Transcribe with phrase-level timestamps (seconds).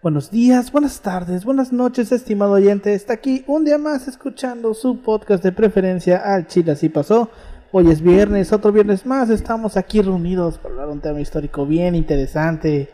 [0.00, 2.94] Buenos días, buenas tardes, buenas noches, estimado oyente.
[2.94, 7.30] Está aquí un día más escuchando su podcast de preferencia al Chile Así Pasó.
[7.72, 9.28] Hoy es viernes, otro viernes más.
[9.28, 12.88] Estamos aquí reunidos para hablar de un tema histórico bien interesante.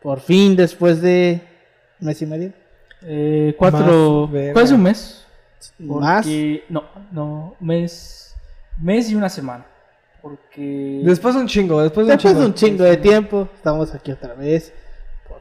[0.00, 1.42] Por fin, después de
[2.00, 2.52] un mes y medio.
[3.02, 4.30] Eh, cuatro.
[4.30, 5.26] ¿Cuál es un mes?
[5.80, 6.24] Más.
[6.68, 8.36] No, no, mes.
[8.80, 9.66] Mes y una semana.
[10.22, 11.00] Porque.
[11.04, 12.40] Después de un chingo, después de un Después chingo.
[12.40, 14.72] de un chingo de tiempo, estamos aquí otra vez.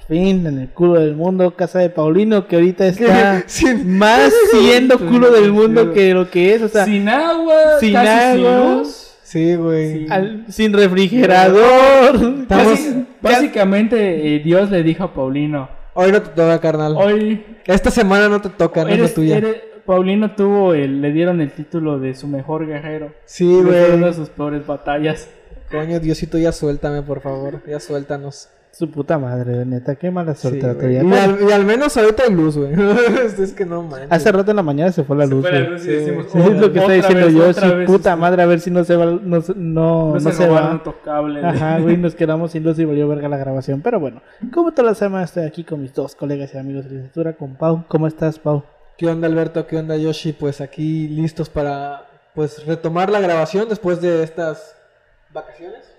[0.07, 4.99] Fin, en el culo del mundo, casa de Paulino, que ahorita está Sin- más siendo
[4.99, 6.62] culo del mundo que lo que es.
[6.62, 9.09] O sea, sin agua, sin casi sin luz.
[9.23, 10.07] Sí, güey.
[10.49, 12.16] Sin refrigerador.
[12.41, 12.79] Estamos-
[13.21, 16.95] básicamente, eh, Dios le dijo a Paulino: Hoy no te toca, carnal.
[16.98, 17.43] Hoy.
[17.65, 19.38] Esta semana no te toca, no es la Eres, tuya.
[19.38, 23.13] eres- Paulino tuvo el, le dieron el título de su mejor guerrero.
[23.26, 24.13] Sí, Y fue una de güey.
[24.13, 25.27] sus peores batallas.
[25.71, 27.62] Coño, Diosito, ya suéltame, por favor.
[27.67, 28.48] Ya suéltanos.
[28.76, 32.23] Su puta madre, neta, qué mala Sí, suerte la y, al, y al menos ahorita
[32.23, 32.73] hay luz, güey.
[33.40, 34.12] es que no manches.
[34.12, 35.43] Hace rato en la mañana se fue la luz.
[35.43, 35.71] Fue la güey.
[35.74, 37.76] luz y Sí, decimos, sí, Sí, es lo que está diciendo vez, yo.
[37.77, 39.05] vez, puta madre, a ver si no se va.
[39.05, 40.71] No, se- no, No, no se, se va.
[40.71, 41.46] un tocable.
[41.46, 43.82] Ajá, güey, nos quedamos sin luz y valió verga la grabación.
[43.82, 46.90] Pero bueno, como toda la semana estoy aquí con mis dos colegas y amigos de
[46.90, 47.84] licenciatura, con Pau.
[47.87, 48.63] ¿Cómo estás, Pau?
[48.98, 49.68] ¿Qué onda, Alberto?
[49.68, 50.34] ¿Qué onda, Yoshi?
[50.34, 54.76] Pues aquí listos para pues retomar la grabación después de estas
[55.32, 55.93] vacaciones.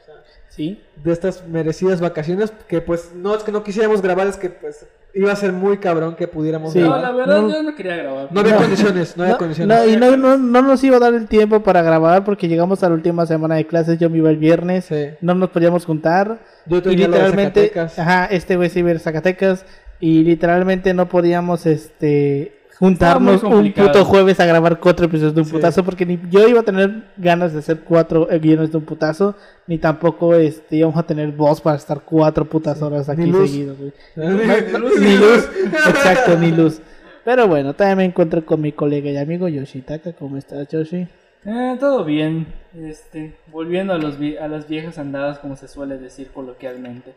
[0.54, 0.80] Sí.
[1.02, 4.86] de estas merecidas vacaciones que pues no es que no quisiéramos grabar, es que pues
[5.12, 6.78] iba a ser muy cabrón que pudiéramos Sí.
[6.80, 7.02] No, grabar.
[7.02, 7.48] la verdad No.
[7.50, 8.28] yo no quería grabar.
[8.30, 8.60] No había No.
[8.60, 9.76] condiciones, no había No, condiciones.
[9.78, 12.82] no, y no, no, no nos iba a dar el tiempo para grabar porque llegamos
[12.82, 13.98] a la última semana de clases.
[13.98, 15.06] Yo me iba el viernes, Sí.
[15.20, 16.38] no nos podíamos juntar.
[16.66, 17.98] Yo Y tenía lo de literalmente, Zacatecas.
[17.98, 19.64] ajá, este güey se iba a Zacatecas.
[20.00, 25.46] Y literalmente no podíamos este juntarnos un puto jueves a grabar cuatro episodios de un
[25.46, 25.52] Sí.
[25.52, 28.84] putazo porque ni yo iba a tener ganas de hacer cuatro eh, guiones de un
[28.84, 33.30] putazo ni tampoco este íbamos a tener voz para estar cuatro putas horas aquí Ni
[33.32, 33.50] luz.
[33.50, 33.92] seguidos güey.
[34.80, 35.00] luz.
[35.00, 35.48] ni luz
[35.88, 36.80] exacto ni luz
[37.24, 41.06] pero bueno también me encuentro con mi colega y amigo Yoshitaka ¿cómo estás Yoshi?
[41.46, 42.46] Eh, todo bien.
[42.74, 47.12] Este, volviendo a, los vi- a las viejas andadas, como se suele decir coloquialmente.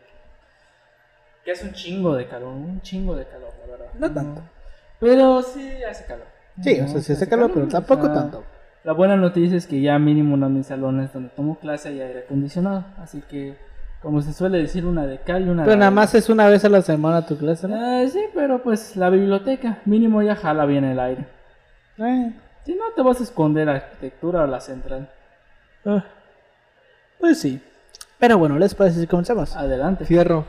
[1.46, 3.86] Que es un chingo de calor, un chingo de calor, la verdad.
[3.98, 4.42] No tanto.
[5.00, 6.26] Pero sí hace calor.
[6.62, 8.44] sí o sea se hace calor pero o tampoco sea, tanto
[8.84, 12.20] La buena noticia es que ya mínimo en mis salones donde tomo clase hay aire
[12.20, 12.84] acondicionado.
[12.98, 13.56] Así que,
[14.02, 16.48] como se suele decir, una de cal y una pero de nada más es una
[16.48, 18.00] vez a la semana tu clase ¿no?
[18.00, 21.26] Eh, sí, pero pues la biblioteca, mínimo ya jala bien el aire.
[21.98, 22.32] Eh,
[22.64, 25.08] Si no, te vas a esconder a arquitectura o la central.
[25.86, 26.04] ah,
[27.20, 27.60] pues sí
[28.18, 30.04] pero bueno les parece si comenzamos Adelante.
[30.04, 30.44] Fierro.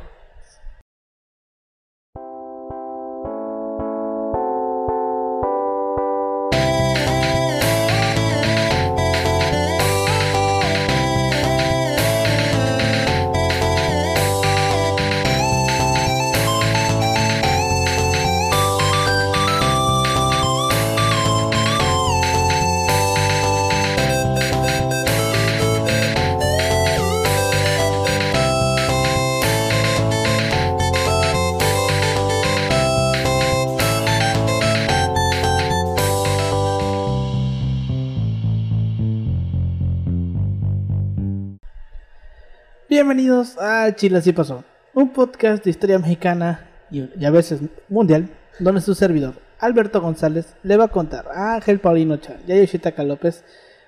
[43.09, 48.81] Bienvenidos a Chile Así Pasó, un podcast de historia mexicana y, a veces mundial, donde
[48.81, 53.03] su servidor, Alberto González, le va a contar a Ángel Paulino Chan y a Yoshitaka
[53.03, 53.43] López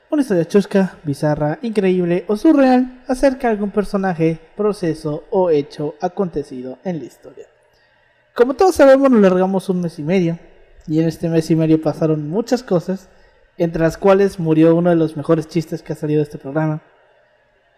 [0.10, 6.80] una historia chusca, bizarra, increíble o surreal acerca de algún personaje, proceso o hecho acontecido
[6.84, 7.46] en la historia.
[8.34, 10.40] Como todos sabemos, nos largamos un mes y medio,
[10.88, 13.08] y en este mes y medio pasaron muchas cosas,
[13.60, 16.82] entre las cuales murió uno de los mejores chistes que ha salido de este programa.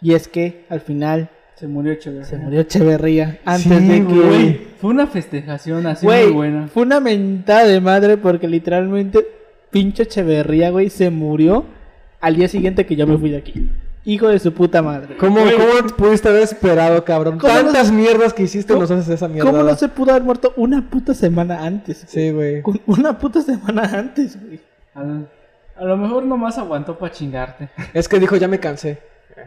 [0.03, 2.25] Y es que al final Se murió Echeverría.
[2.25, 4.13] se murió Echeverría antes Sí, de que.
[4.13, 6.67] Güey, fue una festejación así muy buena.
[6.67, 9.25] fue una mentada de madre porque literalmente
[9.71, 11.65] pinche Echeverría, güey, se murió
[12.21, 13.69] al día siguiente que yo me fui de aquí.
[14.05, 15.15] Hijo de su puta madre.
[15.15, 15.37] ¿Cómo.
[15.39, 17.37] ¿Cómo pudiste haber esperado, cabrón?
[17.39, 19.49] ¿Cómo Tantas mierdas que hiciste ¿Cómo- nos haces esa mierda.
[19.49, 22.05] ¿Cómo no se pudo haber muerto una puta semana antes?
[22.11, 22.25] güey?
[22.27, 22.61] Sí, güey.
[22.85, 24.59] Una puta semana antes, güey.
[24.93, 25.29] Al-
[25.77, 27.69] A lo mejor nomás aguantó para chingarte.
[27.93, 28.99] Es que dijo, ya me cansé.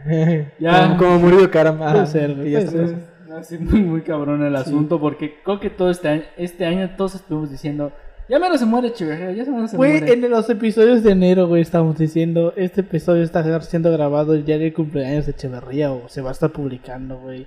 [0.59, 0.95] Ya.
[0.97, 1.69] Como, como cara.
[1.71, 2.95] ajá, Puede ser, güey, y ya puede.
[3.37, 7.15] Así muy, muy cabrón el asunto, porque creo que todo este año, este año todos
[7.15, 7.91] estuvimos diciendo,
[8.27, 10.13] ya menos se muere Echeverría, ya menos se Güey, muere.
[10.13, 14.57] en los episodios de enero, güey, estamos diciendo, este episodio está siendo grabado el día
[14.57, 17.45] del cumpleaños de Echeverría o se va a estar publicando, güey.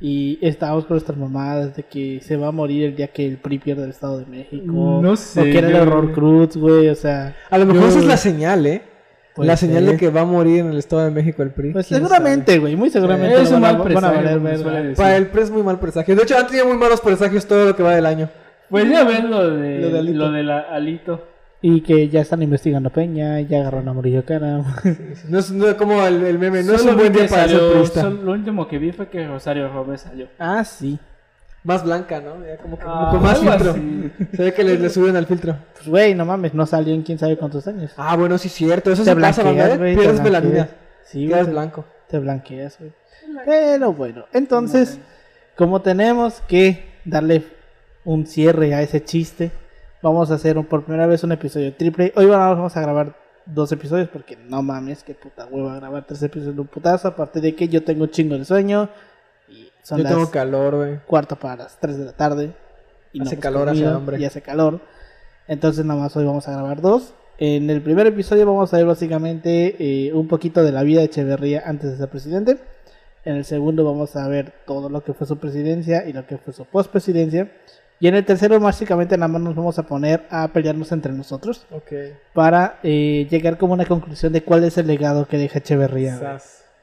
[0.00, 3.38] Y estábamos con nuestras mamadas de que se va a morir el día que el
[3.38, 5.00] PRI pierde el Estado de México.
[5.02, 7.34] No sé, O que era el horror cruz, güey, o sea...
[7.50, 8.82] A lo mejor yo- esa es la señal, ¿eh?
[9.38, 10.00] La señal de ser.
[10.00, 11.72] que va a morir en el Estado de México el PRI.
[11.72, 13.42] Pues ¿quién seguramente, güey, muy seguramente.
[13.42, 14.94] Es un mal presagio, valer.
[14.94, 16.14] Para el PRI es muy mal presagio.
[16.14, 18.28] De hecho, han tenido muy malos presagios todo lo que va del año.
[18.70, 20.18] Pues ya ves lo de, Lo de Alito.
[20.18, 21.28] lo de la Alito.
[21.62, 24.62] Y que ya están investigando a Peña, ya agarraron a Murillo Cara.
[25.28, 27.58] No es, no es como el, el meme, no es un buen día para ser
[27.58, 30.26] salió- solo- Lo último que vi fue que Rosario Robles salió.
[30.38, 30.98] ah, sí.
[31.64, 32.44] Más blanca, ¿no?
[32.44, 33.70] Ya como que Ah, con más filtro.
[33.72, 34.12] así.
[34.36, 35.56] Se ve que le, le suben al filtro.
[35.74, 37.90] Pues, güey, no mames, no salió en quién sabe cuántos años.
[37.96, 38.92] Ah, bueno, sí es cierto.
[38.92, 39.78] Eso te se pasa, ¿verdad?
[39.78, 39.94] güey.
[39.96, 40.44] te Pierdes blanqueas.
[40.44, 40.68] melanina.
[41.06, 41.28] Sí, güey.
[41.30, 41.84] Quedas te- blanco.
[42.08, 42.92] Te blanqueas, güey.
[43.46, 44.98] Pero bueno, entonces,
[45.56, 47.44] como tenemos que darle
[48.04, 49.50] un cierre a ese chiste,
[50.02, 52.12] vamos a hacer un- por primera vez un episodio triple.
[52.16, 53.16] Hoy vamos a grabar
[53.46, 57.08] dos episodios porque no mames, qué puta hueva grabar tres episodios de un putazo.
[57.08, 58.90] Aparte de que yo tengo un chingo de sueño
[59.84, 60.98] son Yo las tengo calor, güey.
[61.06, 62.50] cuarto para las 3 de la tarde.
[63.12, 64.18] Y Hace hemos calor, hace hambre.
[64.18, 64.80] Y hace calor.
[65.46, 67.14] Entonces nada más hoy vamos a grabar dos.
[67.38, 71.06] En el primer episodio vamos a ver básicamente eh, un poquito de la vida de
[71.06, 72.58] Echeverría antes de ser presidente.
[73.24, 76.38] En el segundo vamos a ver todo lo que fue su presidencia y lo que
[76.38, 77.50] fue su postpresidencia.
[78.00, 81.66] Y en el tercero básicamente nada más nos vamos a poner a pelearnos entre nosotros
[81.70, 81.92] Ok.
[82.34, 86.18] para eh, llegar como a una conclusión de cuál es el legado que deja Echeverría.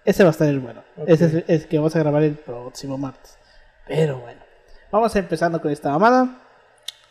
[0.05, 0.83] Ese va a estar el bueno.
[1.05, 3.37] Ese es, es que vamos a grabar el próximo martes.
[3.87, 4.41] Pero bueno,
[4.91, 6.37] vamos empezando con esta mamada.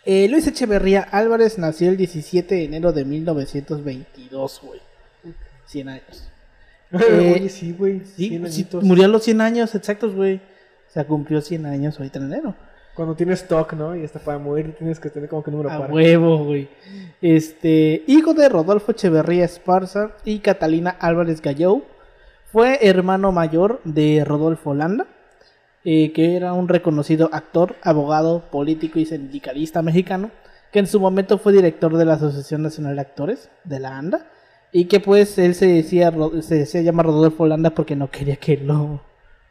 [0.05, 4.81] Eh, Luis Echeverría Álvarez nació el 17 de enero de 1922, güey.
[5.67, 6.27] 100 años.
[6.93, 8.01] Eh, Oye, sí, güey.
[8.01, 10.39] Sí, sí, murió a los 100 años exactos, güey.
[10.89, 12.57] O sea, cumplió 100 años ahorita en enero.
[12.97, 13.95] Cuando tienes stock, ¿no?
[13.95, 15.93] Y hasta para morir tienes que tener como que número A par.
[15.93, 16.69] huevo, güey.
[17.23, 21.85] Este, hijo de Rodolfo Echeverría Esparza y Catalina Álvarez Gallou,
[22.53, 25.07] fue hermano mayor de Rodolfo Landa,
[25.85, 30.31] eh, que era un reconocido actor, abogado, político y sindicalista mexicano,
[30.73, 34.27] que en su momento fue director de la Asociación Nacional de Actores, de la ANDA,
[34.73, 38.57] y que pues él se decía, se decía llamar Rodolfo Landa porque no quería que
[38.57, 39.03] lo,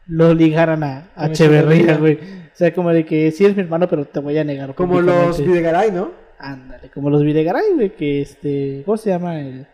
[0.08, 2.16] lo ligaran a, a Echeverría, güey.
[2.16, 4.76] O sea, como de que sí eres mi hermano, pero te voy a negar.
[4.76, 5.44] Como los públicamente".
[5.44, 6.12] Videgaray, ¿no?
[6.38, 9.68] Ándale, como los Videgaray, güey, que este, ¿cómo se llama el?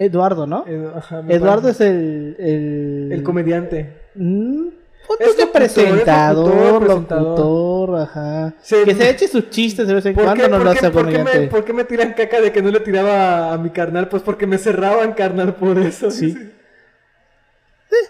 [0.00, 0.64] Eduardo, ¿no?
[0.96, 1.84] Ajá, Eduardo parece.
[1.84, 3.12] es el, el...
[3.12, 3.98] El comediante.
[4.14, 4.68] Mm,
[5.06, 8.54] ponte Es que locutor, presentador, locutor, ajá.
[8.62, 11.06] Sí, que se eche sus chistes de vez en ¿Por cuando, no lo hace por
[11.06, 14.08] qué me, por qué me tiran caca de que no le tiraba a mi carnal?
[14.08, 16.10] Pues porque me cerraban carnal por eso.
[16.20, 16.34] Sí.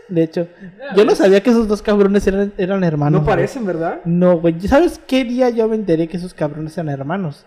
[0.08, 0.46] De hecho,
[0.94, 3.20] yo no sabía que esos dos cabrones eran, eran hermanos.
[3.20, 3.36] No güey.
[3.36, 4.00] parecen, ¿verdad?
[4.04, 4.60] No, güey.
[4.68, 7.46] ¿Sabes qué día yo me enteré que esos cabrones eran hermanos?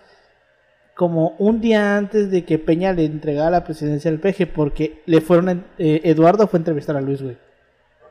[0.95, 5.22] Como un día antes de que Peña le entregara la presidencia al peje, porque le
[5.22, 5.66] fueron.
[5.78, 7.38] eh, Eduardo fue a entrevistar a Luis, güey.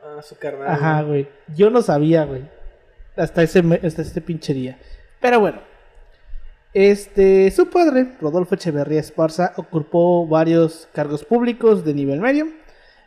[0.03, 0.67] Ah, su carnal.
[0.69, 1.27] Ajá, güey.
[1.55, 2.41] Yo no sabía, güey.
[3.15, 4.77] Hasta ese, hasta este pinche día.
[5.21, 5.59] Pero bueno.
[6.73, 12.47] Este, su padre, Rodolfo Echeverría Esparza, ocupó varios cargos públicos de nivel medio.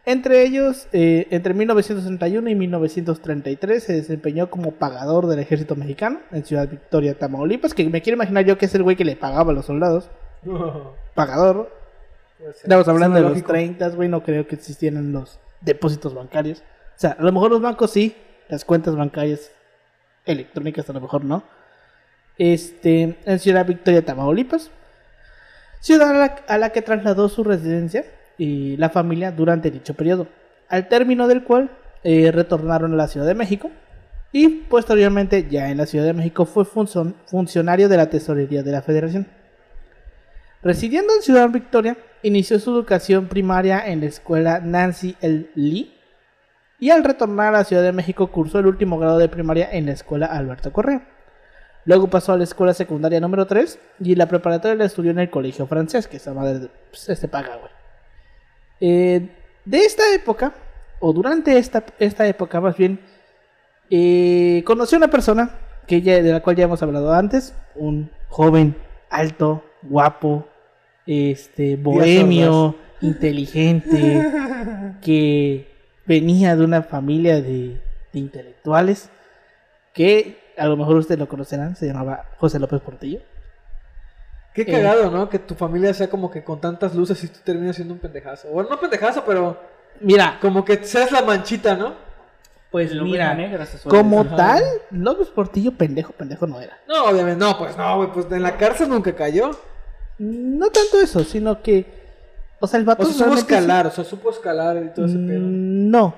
[0.08, 6.44] Entre ellos, eh, entre 1961 y 1933 se desempeñó como pagador del ejército mexicano en
[6.44, 9.50] Ciudad Victoria, Tamaulipas, que me quiero imaginar yo que es el güey que le pagaba
[9.50, 10.08] a los soldados.
[11.14, 11.72] Pagador.
[12.38, 13.48] Estamos hablando de los Lógico.
[13.48, 16.60] 30, güey, no creo que existieran los depósitos bancarios.
[16.60, 18.14] O sea, a lo mejor los bancos sí,
[18.48, 19.50] las cuentas bancarias
[20.24, 21.42] electrónicas a lo mejor no.
[22.38, 24.70] Este, en Ciudad Victoria, Tamaulipas.
[25.80, 28.04] Ciudad a la, a la que trasladó su residencia
[28.38, 30.28] y la familia durante dicho periodo.
[30.68, 31.70] Al término del cual
[32.04, 33.70] eh, retornaron a la Ciudad de México.
[34.32, 38.82] Y posteriormente, ya en la Ciudad de México, fue funcionario de la Tesorería de la
[38.82, 39.26] Federación.
[40.62, 45.48] Residiendo en Ciudad Victoria, inició su educación primaria en la escuela Nancy L.
[45.54, 45.92] Lee
[46.78, 49.86] y al retornar a la Ciudad de México cursó el último grado de primaria en
[49.86, 51.06] la escuela Alberto Correa.
[51.84, 55.30] Luego pasó a la escuela secundaria número 3 y la preparatoria la estudió en el
[55.30, 57.75] colegio francés, que esa madre este paga, güey.
[58.80, 59.28] Eh,
[59.64, 60.54] de esta época,
[61.00, 63.00] o durante esta, esta época más bien,
[63.90, 65.50] eh, conoció a una persona
[65.86, 68.76] que ya, de la cual ya hemos hablado antes, un joven
[69.10, 70.46] alto, guapo,
[71.06, 74.26] este, bohemio, inteligente,
[75.02, 75.68] que
[76.06, 77.80] venía de una familia de,
[78.12, 79.10] de intelectuales,
[79.92, 83.20] que a lo mejor ustedes lo conocerán, se llamaba José López Portillo.
[84.56, 84.66] Qué Eh.
[84.66, 85.28] cagado, ¿no?
[85.28, 88.48] Que tu familia sea como que con tantas luces y tú terminas siendo un pendejazo.
[88.48, 89.56] Bueno, no pendejazo, pero
[90.00, 91.94] Mira, como que seas la manchita, ¿no?
[92.70, 94.36] pues El mira, negra se suele como decir.
[94.36, 96.76] tal, López Portillo pendejo, pendejo no era.
[96.88, 99.50] No, obviamente, no, pues no, güey, pues en la cárcel nunca cayó.
[100.18, 101.86] No tanto eso, sino que,
[102.60, 105.06] o sea, el vato O sea, supo sí- escalar, o sea, supo escalar y todo
[105.06, 105.40] ese pedo.
[105.40, 106.14] Mm, No.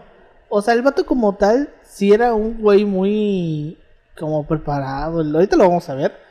[0.49, 3.79] O sea, el vato como tal, sí era un güey muy
[4.19, 5.21] como preparado.
[5.21, 6.28] Ahorita lo vamos a ver.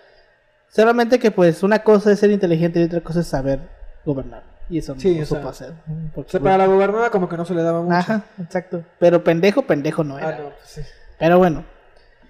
[0.70, 3.60] Solamente que pues una cosa es ser inteligente y otra cosa es saber
[4.06, 4.44] gobernar.
[4.70, 5.72] Y eso Sí, no o supo hacer.
[5.72, 7.96] O Porque, sea, para la gobernada como que no se le daba mucho.
[7.96, 8.84] Ajá, exacto.
[9.00, 10.30] Pero pendejo, pendejo no era.
[10.30, 10.82] Ah, no, pues sí.
[11.18, 11.64] Pero bueno,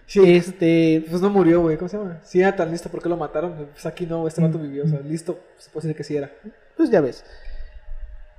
[0.06, 1.04] Sí, este.
[1.10, 1.76] pues no murió, güey.
[1.78, 2.20] ¿Cómo se llama?
[2.24, 3.68] Sí, era tan listo, ¿por qué lo mataron?
[3.74, 4.62] Pues aquí no, este vato Mm.
[4.62, 4.86] vivió.
[4.86, 6.32] O sea, listo, se puede decir que sí era.
[6.78, 7.26] Pues ya ves.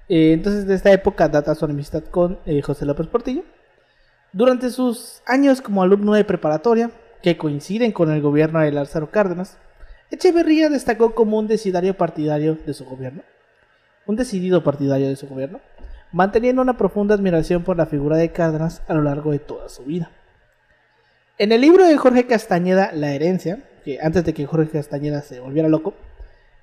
[0.09, 3.43] Eh, entonces, de esta época data su amistad con eh, José López Portillo.
[4.33, 6.91] Durante sus años como alumno de preparatoria,
[7.23, 9.59] que coinciden con el gobierno de Lázaro Cárdenas,
[10.11, 13.23] Echeverría destacó como un decidario partidario de su gobierno.
[14.07, 15.61] Un decidido partidario de su gobierno,
[16.13, 19.85] manteniendo una profunda admiración por la figura de Cárdenas a lo largo de toda su
[19.85, 20.11] vida.
[21.37, 25.41] En el libro de Jorge Castañeda, La herencia, que antes de que Jorge Castañeda se
[25.41, 25.95] volviera loco,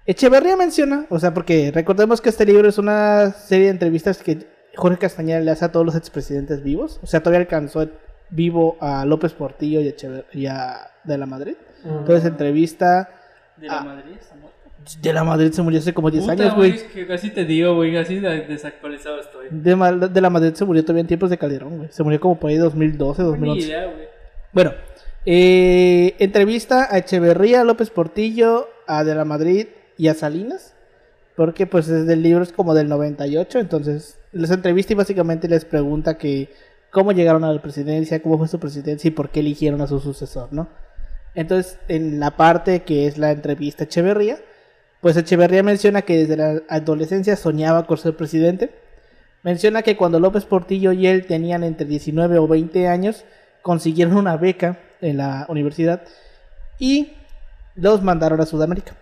[0.07, 4.45] Echeverría menciona, o sea, porque recordemos que este libro es una serie de entrevistas que
[4.75, 7.89] Jorge Castañeda le hace a todos los expresidentes vivos, o sea, todavía alcanzó
[8.29, 11.55] vivo a López Portillo y, a De la Madrid.
[11.83, 13.09] Entonces entrevista
[13.57, 13.83] De la Ah.
[13.83, 14.55] Madrid está muerto.
[15.01, 16.87] De la Madrid se murió hace como 10 Puta, años, güey.
[16.93, 19.47] que casi te digo, güey, de- desactualizado estoy.
[19.49, 21.89] De, de la Madrid se murió todavía en tiempos de Calderón, güey.
[21.91, 23.67] Se murió como por ahí 2012, Ni 2011.
[23.67, 24.07] idea, güey.
[24.53, 24.73] Bueno,
[25.25, 30.73] eh, entrevista a Echeverría, a López Portillo, a De la Madrid y a Salinas.
[31.35, 35.65] Porque pues es del libro es como del 98, entonces les entrevista y básicamente les
[35.65, 36.49] pregunta que
[36.91, 39.99] cómo llegaron a la presidencia, cómo fue su presidencia y por qué eligieron a su
[39.99, 40.69] sucesor, ¿no?
[41.35, 44.39] Entonces, en la parte que es la entrevista a Echeverría,
[45.01, 48.71] pues Echeverría menciona que desde la adolescencia soñaba con ser presidente.
[49.43, 53.25] Menciona que cuando López Portillo y él tenían entre 19 o 20 años,
[53.61, 56.03] consiguieron una beca en la universidad
[56.79, 57.13] y
[57.75, 58.95] los mandaron a Sudamérica,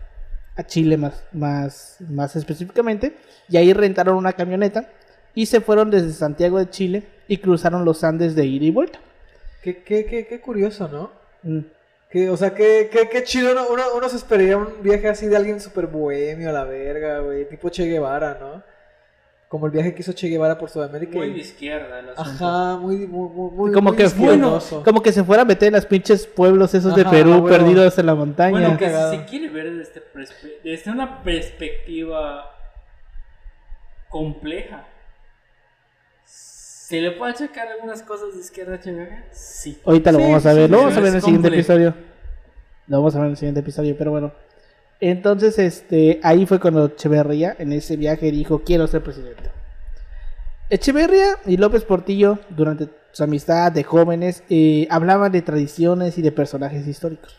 [0.56, 3.16] a Chile más, más, más específicamente,
[3.48, 4.90] y ahí rentaron una camioneta
[5.36, 9.00] y se fueron desde Santiago de Chile y cruzaron los Andes de ida y vuelta.
[9.62, 11.12] Qué, qué, qué, qué curioso, ¿no?
[11.44, 11.66] Mm.
[12.14, 13.52] Que, o sea, qué, qué, qué chido.
[13.54, 17.18] Uno, uno, uno se esperaría un viaje así de alguien súper bohemio a la verga,
[17.22, 17.50] güey.
[17.50, 18.62] Tipo Che Guevara, ¿no?
[19.48, 21.18] Como el viaje que hizo Che Guevara por Sudamérica.
[21.18, 22.02] Muy de izquierda.
[22.16, 24.04] Ajá, muy, muy, muy, muy como muy que
[24.84, 28.06] como que se fuera a meter en los pinches pueblos esos de Perú perdidos en
[28.06, 28.52] la montaña.
[28.52, 29.12] Bueno, que cagado.
[29.12, 32.52] si se quiere ver desde, perspe- desde una perspectiva
[34.10, 34.86] compleja,
[36.94, 38.80] ¿se le puede achacar algunas cosas de izquierda?
[39.32, 39.80] Sí.
[39.84, 41.96] Ahorita lo Sí, vamos a ver, sí, lo vamos a ver en el siguiente episodio.
[42.86, 44.32] Lo vamos a ver en el siguiente episodio, pero bueno.
[45.00, 49.50] Entonces, este, ahí fue cuando Echeverría en ese viaje dijo, quiero ser presidente.
[50.70, 56.32] Echeverría y López Portillo, durante su amistad de jóvenes, eh, hablaban de tradiciones y de
[56.32, 57.36] personajes históricos.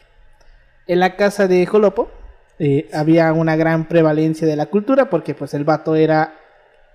[0.89, 2.11] En la casa de Jolopo
[2.59, 6.41] eh, había una gran prevalencia de la cultura porque pues el vato era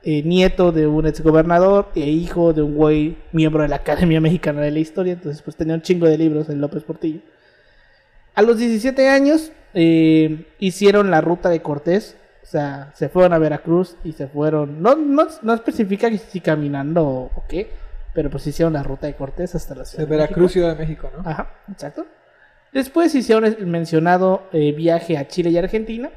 [0.03, 4.61] eh, nieto de un exgobernador e hijo de un güey miembro de la Academia Mexicana
[4.61, 7.19] de la Historia, entonces pues tenía un chingo de libros el López Portillo.
[8.35, 13.37] A los 17 años eh, hicieron la ruta de Cortés, o sea, se fueron a
[13.37, 17.69] Veracruz y se fueron, no, no, no especifica si caminando o, qué,
[18.13, 20.53] pero pues hicieron la ruta de Cortés hasta la ciudad De de Veracruz, México.
[20.53, 21.29] Ciudad de México, ¿no?
[21.29, 22.05] Ajá, exacto.
[22.71, 26.09] Después hicieron el mencionado eh, viaje a Chile y Argentina.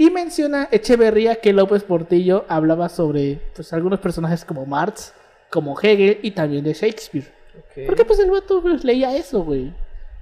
[0.00, 5.12] Y menciona Echeverría que López Portillo hablaba sobre pues, algunos personajes como Marx,
[5.50, 7.26] como Hegel y también de Shakespeare.
[7.58, 7.84] Ok.
[7.84, 9.74] Porque pues el vato pues, leía eso, güey.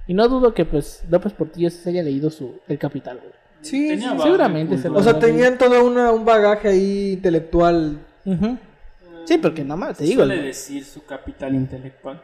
[0.05, 3.31] Y no dudo que pues López Portillo se haya leído su El Capital, güey.
[3.61, 4.89] Sí, sí, seguramente se.
[4.89, 7.99] O sea, tenían todo una, un bagaje ahí intelectual.
[9.23, 10.23] Sí, porque no más, te digo.
[10.25, 12.21] Suele el- decir su capital intelectual.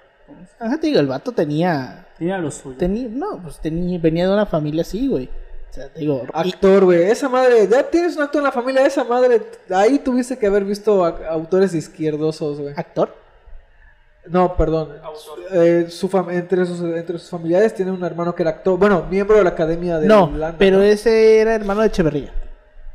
[0.59, 2.05] Ajá, te digo, el vato tenía...
[2.17, 2.75] Tenía lo suyo.
[2.77, 5.29] tenía no, pues tenía, venía de una familia así, güey.
[5.75, 6.23] Sea, digo...
[6.33, 7.03] Actor, güey.
[7.03, 9.41] Esa madre, ya tienes un actor en la familia, esa madre.
[9.69, 12.73] Ahí tuviste que haber visto a- autores izquierdosos, güey.
[12.77, 13.13] actor.
[14.27, 14.93] No, perdón.
[15.03, 15.39] Autor.
[15.51, 18.79] Eh, su fam- entre, sus, entre sus familiares tiene un hermano que era actor.
[18.79, 20.83] Bueno, miembro de la academia de No, Holanda, pero ¿no?
[20.83, 22.31] ese era hermano de Echeverría.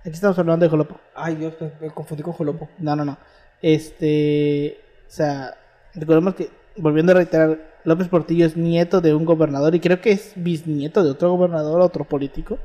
[0.01, 0.97] Aquí estamos hablando de Jolopo.
[1.15, 2.69] Ay, yo me, me confundí con Jolopo.
[2.79, 3.17] No, no, no.
[3.63, 5.55] Este, o sea,
[5.95, 10.13] recordemos que, volviendo a reiterar, López Portillo es nieto de un gobernador y creo que
[10.13, 12.59] es bisnieto de otro gobernador, otro político,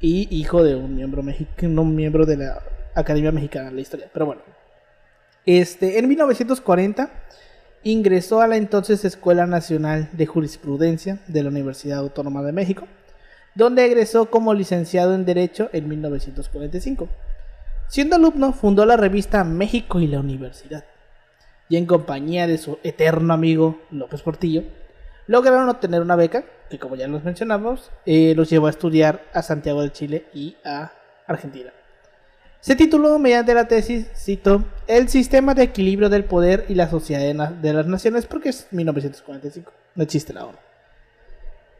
[0.00, 2.62] y hijo de un miembro mexicano, un miembro de la
[2.94, 4.10] Academia Mexicana de la Historia.
[4.12, 4.42] Pero bueno,
[5.46, 7.10] este, en 1940
[7.82, 12.86] ingresó a la entonces Escuela Nacional de Jurisprudencia de la Universidad Autónoma de México,
[13.54, 17.08] donde egresó como licenciado en Derecho en 1945.
[17.88, 20.84] Siendo alumno, fundó la revista México y la Universidad.
[21.68, 24.62] Y en compañía de su eterno amigo López Portillo,
[25.26, 29.42] lograron obtener una beca, que como ya nos mencionamos, eh, los llevó a estudiar a
[29.42, 30.92] Santiago de Chile y a
[31.26, 31.70] Argentina.
[32.60, 37.20] Se tituló mediante la tesis, cito, El sistema de equilibrio del poder y la sociedad
[37.20, 40.58] de, na- de las naciones, porque es 1945, no existe la ONU.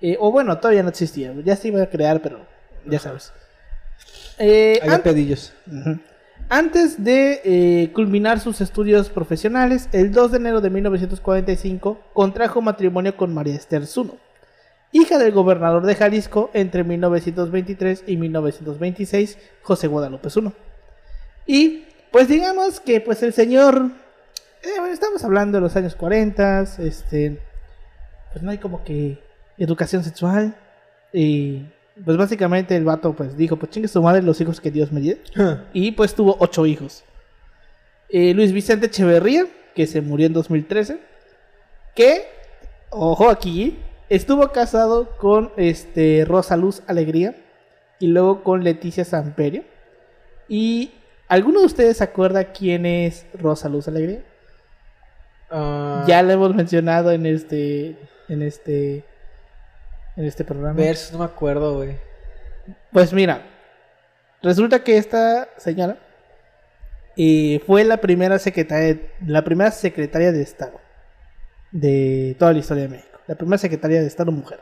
[0.01, 2.47] Eh, o bueno, todavía no existía, ya se iba a crear, pero
[2.87, 3.33] ya sabes.
[4.39, 5.53] Eh, an- pedillos.
[5.67, 5.99] Ujú.
[6.51, 13.19] Antes de eh, culminar sus estudios profesionales, el 2 de enero de 1945 contrajo matrimonio
[13.19, 14.17] con María Esther Zuno,
[14.91, 20.55] hija del gobernador de Jalisco entre 1923 y 1926, José Guadalupe Zuno.
[21.45, 23.91] Y pues digamos que pues el señor,
[24.63, 27.43] eh, bueno, estamos hablando de los años 40, este,
[28.33, 29.23] pues no hay como que
[29.59, 30.57] educación sexual
[31.13, 31.67] y
[32.05, 35.01] pues básicamente el vato pues dijo, pues chingue su madre los hijos que Dios me
[35.01, 35.17] dio.
[35.73, 37.05] Y pues tuvo ocho hijos.
[38.09, 40.99] Eh, Luis Vicente Echeverría, que se murió en 2013,
[41.95, 42.27] que,
[42.91, 43.79] ojo aquí,
[44.09, 47.35] estuvo casado con este, Rosa Luz Alegría
[47.99, 49.65] y luego con Leticia Samperio.
[50.49, 50.93] ¿Y
[51.29, 54.23] alguno de ustedes se acuerda quién es Rosa Luz Alegría?
[55.51, 57.97] Ah, Ya lo hemos mencionado en este,
[58.29, 59.05] en este,
[60.19, 60.75] en este programa.
[60.75, 61.97] Versus, no me acuerdo, güey.
[62.93, 63.47] Pues mira,
[64.43, 65.97] resulta que esta señora
[67.17, 70.81] eh, fue la primera secretaria, la primera secretaria de Estado
[71.71, 73.19] de toda la historia de México.
[73.29, 74.61] La primera secretaria de Estado mujer.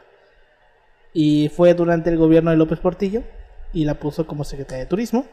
[1.15, 3.23] Y fue durante el gobierno de López Portillo
[3.73, 5.27] y la puso como secretaria de Turismo.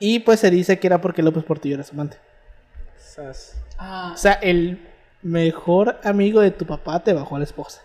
[0.00, 2.16] Y pues se dice que era porque López Portillo era su amante.
[3.78, 4.88] Ah, O sea, el
[5.22, 7.82] mejor amigo de tu papá te bajó a la esposa.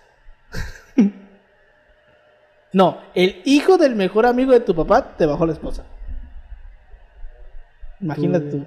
[2.75, 5.85] no, el hijo del mejor amigo de tu papá te bajó la esposa.
[8.01, 8.65] Imagínate Tú.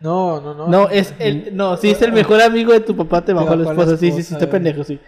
[0.00, 0.68] No, no, no.
[0.68, 1.56] No, es el.
[1.56, 3.96] No, sí, es el mejor amigo de tu papá te bajó la esposa.
[3.96, 4.50] Sí, sí, sí, estoy güey.
[4.50, 5.00] pendejo, sí.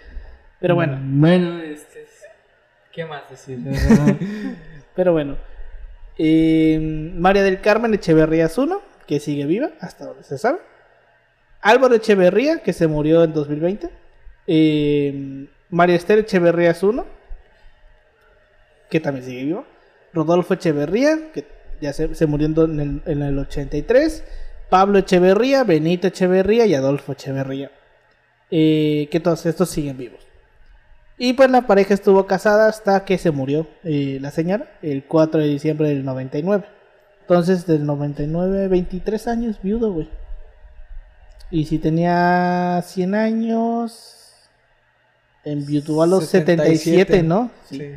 [0.59, 2.05] Pero bueno, Bueno, este.
[2.05, 2.25] es-
[2.91, 3.59] ¿Qué más decir?
[4.95, 5.37] pero bueno.
[6.17, 10.61] Eh, María del Carmen Echeverría Zuno, que sigue viva, hasta donde se sabe.
[11.61, 13.91] Álvaro Echeverría, que se murió en 2020.
[14.47, 17.07] Eh, María Esther Echeverría Zuno,
[18.91, 19.65] que también sigue viva.
[20.13, 21.47] Rodolfo Echeverría, que
[21.81, 24.25] ya se, se murió en el, en el 83.
[24.71, 27.71] Pablo Echeverría, Benito Echeverría y Adolfo Echeverría.
[28.51, 30.21] Eh, que todos estos siguen vivos.
[31.19, 35.41] Y pues la pareja estuvo casada hasta que se murió eh, la señora, el 4
[35.41, 36.65] de diciembre del 99.
[37.23, 40.09] Entonces, del 99, 23 años, viudo, güey.
[41.51, 44.16] Y si tenía 100 años,
[45.47, 47.51] enviudó a los 77, 77, ¿no?
[47.69, 47.79] Sí.
[47.79, 47.93] Sí.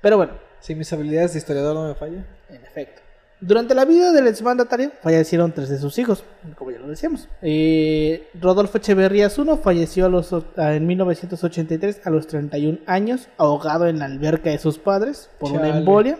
[0.00, 2.24] Pero bueno, Si mis habilidades de historiador no me fallan.
[2.50, 3.00] en efecto.
[3.40, 6.24] Durante la vida del exmandatario fallecieron tres de sus hijos,
[6.56, 7.28] como ya lo decíamos.
[7.42, 13.86] Eh, Rodolfo Echeverría Zuno falleció a los, a- en 1983 a los 31 años, ahogado
[13.88, 16.18] en la alberca de sus padres por una embolia.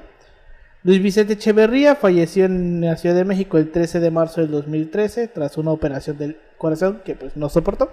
[0.82, 5.28] Luis Vicente Echeverría falleció en la Ciudad de México el 13 de marzo del 2013
[5.28, 7.90] tras una operación del corazón que pues no soportó.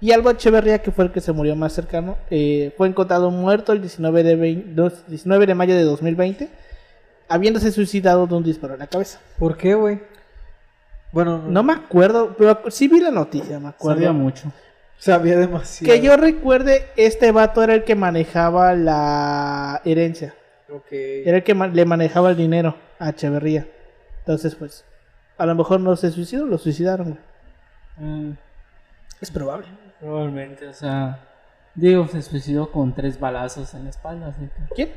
[0.00, 3.72] Y Alba Echeverría, que fue el que se murió más cercano, eh, fue encontrado muerto
[3.72, 6.48] el 19 de, vein- dos- 19 de mayo de 2020,
[7.28, 9.18] habiéndose suicidado de un disparo en la cabeza.
[9.38, 10.00] ¿Por qué, güey?
[11.10, 13.96] Bueno, No me acuerdo, pero sí vi la noticia, me acuerdo.
[13.96, 14.52] Sabía mucho.
[14.98, 15.92] sabía demasiado.
[15.92, 20.34] Que yo recuerde, este vato era el que manejaba la herencia.
[20.70, 20.92] Ok.
[20.92, 23.66] Era el que ma- le manejaba el dinero a Echeverría.
[24.20, 24.84] Entonces, pues,
[25.38, 27.16] a lo mejor no se suicidó, lo suicidaron.
[27.98, 28.08] güey.
[28.10, 28.32] Mm,
[29.20, 29.66] Es probable.
[30.00, 31.20] Probablemente, o sea.
[31.74, 34.28] Digo, se suicidó con tres balazos en la espalda.
[34.28, 34.88] así que- ¿Quién?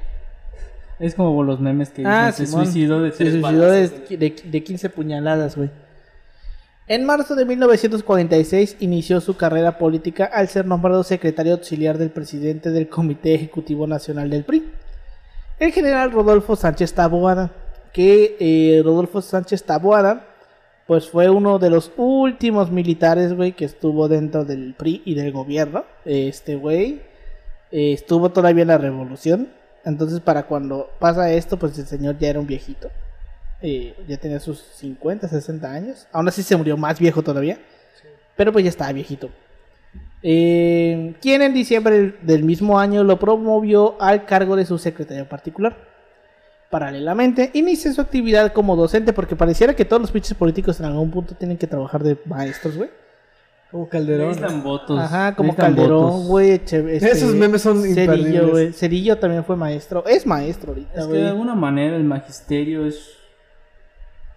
[1.00, 4.12] Es como los memes que dicen, Ah, se suicidó de Se tres suicidó de, balazos
[4.12, 5.70] en- de, de 15 puñaladas, güey.
[6.88, 12.70] En marzo de 1946 inició su carrera política al ser nombrado secretario auxiliar del presidente
[12.72, 14.70] del Comité Ejecutivo Nacional del PRI,
[15.60, 17.52] el general Rodolfo Sánchez Taboada,
[17.94, 20.26] que eh, Rodolfo Sánchez Taboada,
[20.92, 25.32] pues fue uno de los últimos militares, güey, que estuvo dentro del PRI y del
[25.32, 25.86] gobierno.
[26.04, 27.02] Este güey
[27.72, 29.48] eh, estuvo todavía en la revolución,
[29.86, 32.90] entonces para cuando pasa esto, pues el señor ya era un viejito.
[33.62, 36.08] Eh, ya tenía sus 50, 60 años.
[36.12, 37.58] Aún así se murió más viejo todavía.
[38.36, 39.30] Pero pues ya estaba viejito.
[40.22, 45.30] Eh, quien en diciembre del, del mismo año lo promovió al cargo de su secretario
[45.30, 45.91] particular.
[46.72, 51.12] Paralelamente, inicia su actividad como docente porque pareciera que todos los pinches políticos en algún
[51.12, 52.90] punto tienen que trabajar de maestros, güey.
[53.70, 54.30] Como Calderón.
[54.30, 55.00] Necesitan votos.
[55.00, 56.52] Ajá, como necesitan Calderón, güey.
[56.52, 58.50] Este, Esos memes son Cerillo, imperdibles.
[58.52, 58.74] güey.
[58.74, 60.06] Cerillo también fue maestro.
[60.08, 61.22] Es maestro ahorita, Es que güey.
[61.22, 63.16] de alguna manera el magisterio es,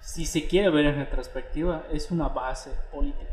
[0.01, 3.24] si se quiere ver en retrospectiva, es una base política.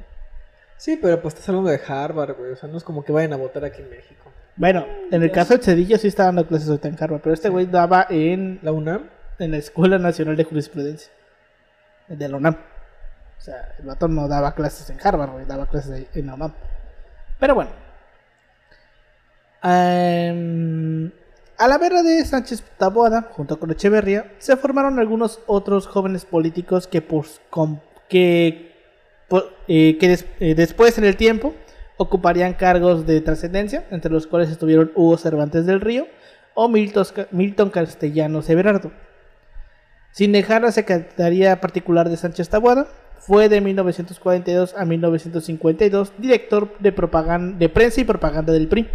[0.81, 2.53] Sí, pero pues estás hablando de Harvard, güey.
[2.53, 4.31] O sea, no es como que vayan a votar aquí en México.
[4.55, 7.49] Bueno, en el caso de Cedillo sí está dando clases ahorita en Harvard, pero este
[7.49, 9.07] güey daba en, ¿La UNAM?
[9.37, 11.11] en la Escuela Nacional de Jurisprudencia
[12.07, 12.55] de la UNAM.
[12.55, 16.53] O sea, el vato no daba clases en Harvard, güey, daba clases en la UNAM.
[17.39, 17.69] Pero bueno.
[19.63, 21.11] Em,
[21.59, 26.87] A la vera de Sánchez Taboada, junto con Echeverría, se formaron algunos otros jóvenes políticos
[26.87, 28.70] que, pues, com- que,
[29.67, 31.53] que des- después en el tiempo
[31.97, 36.07] ocuparían cargos de trascendencia, entre los cuales estuvieron Hugo Cervantes del Río
[36.53, 38.91] o Milton, Castellanos Everardo.
[40.11, 42.87] Sin dejar la Secretaría Particular de Sánchez Taboada,
[43.19, 46.91] fue de 1942 a 1952 director de,
[47.57, 48.89] de prensa y propaganda del PRI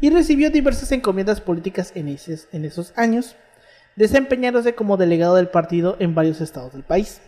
[0.00, 2.08] y recibió diversas encomiendas políticas en
[2.52, 3.34] en esos años,
[3.96, 7.20] desempeñándose como delegado del partido en varios estados del país.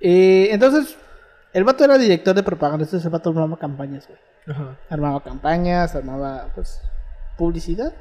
[0.00, 0.96] Eh, entonces,
[1.52, 4.18] el vato era director de propaganda, entonces el vato armaba campañas, güey.
[4.48, 4.76] Ajá.
[4.90, 6.80] Armaba campañas, armaba, pues,
[7.36, 7.92] publicidad.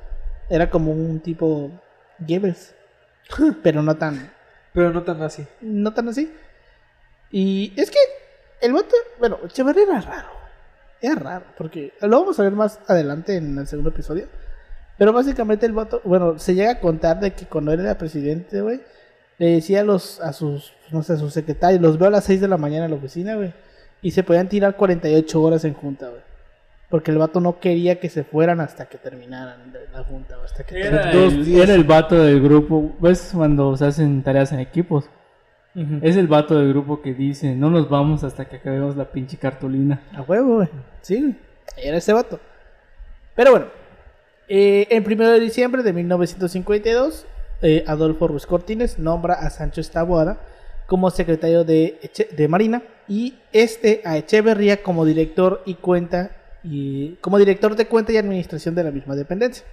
[0.50, 1.72] Era como un tipo
[2.20, 2.76] Goebbels,
[3.64, 4.32] pero no tan,
[4.74, 5.46] Pero no tan así.
[5.62, 6.32] no tan así.
[7.32, 7.98] Y es que
[8.62, 10.28] el vato, bueno, Echeverría era raro.
[11.02, 14.28] Era raro, porque lo vamos a ver más adelante en el segundo episodio.
[14.98, 18.62] Pero básicamente el vato, bueno, se llega a contar de que cuando él era presidente,
[18.62, 18.82] güey,
[19.38, 22.24] le decía a los, a sus, no sé, a sus secretarios, los veo a las
[22.26, 23.54] 6 de la mañana en la oficina, güey.
[24.02, 26.22] Y se podían tirar 48 horas en junta, güey.
[26.90, 30.44] Porque el vato no quería que se fueran hasta que terminaran de la junta, o
[30.44, 31.40] hasta que Era terminaran.
[31.42, 32.96] el, era el vato del grupo.
[33.00, 35.10] ¿Ves cuando se hacen tareas en equipos?
[36.02, 39.36] Es el vato del grupo que dice, no nos vamos hasta que acabemos la pinche
[39.36, 40.02] cartulina.
[40.14, 40.70] A huevo, güey.
[41.02, 41.36] Sí, güey.
[41.76, 42.40] Era ese vato.
[43.36, 43.66] Pero bueno,
[44.48, 47.26] eh, el 1 de diciembre de 1952,
[47.62, 50.40] eh, Adolfo Ruiz Cortines nombra a Sancho Taboada
[50.88, 52.00] como secretario de,
[52.32, 56.32] de Marina y este a Echeverría como director y cuenta
[56.64, 59.66] y como director de cuenta y administración de la misma dependencia.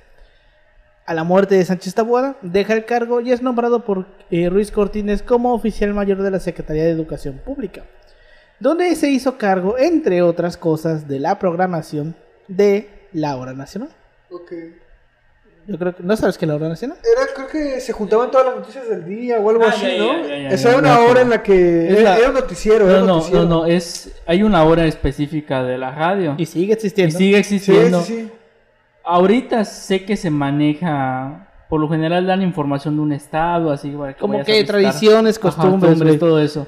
[1.05, 4.71] A la muerte de Sánchez Taboada, deja el cargo y es nombrado por eh, Ruiz
[4.71, 7.83] Cortines como oficial mayor de la Secretaría de Educación Pública
[8.63, 12.15] donde se hizo cargo, entre otras cosas, de la programación
[12.47, 13.89] de la hora nacional.
[14.31, 14.53] Ok.
[15.67, 16.99] Yo creo que no sabes qué la hora nacional.
[17.05, 19.99] Era, creo que se juntaban todas las noticias del día o algo Ah, así, ya,
[19.99, 20.23] ¿no?
[20.23, 21.89] ya, ya, ya, Esa ya, era una hora en la que.
[21.89, 23.43] Es Era, la- era un noticiero, era No, un no, noticiero.
[23.45, 24.11] no, no, es...
[24.27, 26.35] Hay una hora específica de la radio.
[26.37, 27.17] Y sigue Y existiendo.
[27.17, 28.01] sigue Sí, existiendo.
[28.03, 28.31] sí, sí.
[29.05, 31.49] Ahorita sé que se maneja...
[31.69, 35.43] Por lo general dan información de un estado, así para que Como que tradiciones, Ajá,
[35.71, 36.67] costumbres, todo eso.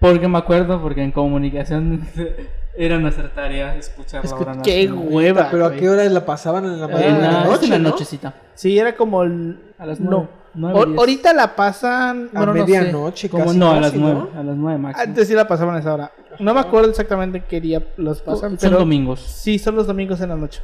[0.00, 2.06] Porque me acuerdo, porque en comunicación
[2.76, 5.08] era nuestra tarea escuchar Es la hora qué nacional.
[5.12, 5.48] hueva.
[5.50, 7.88] Pero a qué hora la pasaban en la mañana en la noche, en la ¿no?
[7.90, 8.34] nochecita.
[8.54, 9.58] Sí, era como el.
[9.78, 10.28] A las no.
[10.54, 10.98] nueve, diez.
[10.98, 12.30] ahorita la pasan.
[12.34, 12.72] A Bueno, no sé.
[12.72, 14.20] medianoche, Como casi, no, a las nueve.
[14.34, 14.40] ¿no?
[14.40, 15.02] A las nueve máximo.
[15.08, 16.12] Antes sí la pasaban a esa hora.
[16.38, 18.78] No me acuerdo exactamente qué día los pasan, Son pero.
[18.78, 19.20] domingos.
[19.20, 20.60] Sí, son los domingos en la noche.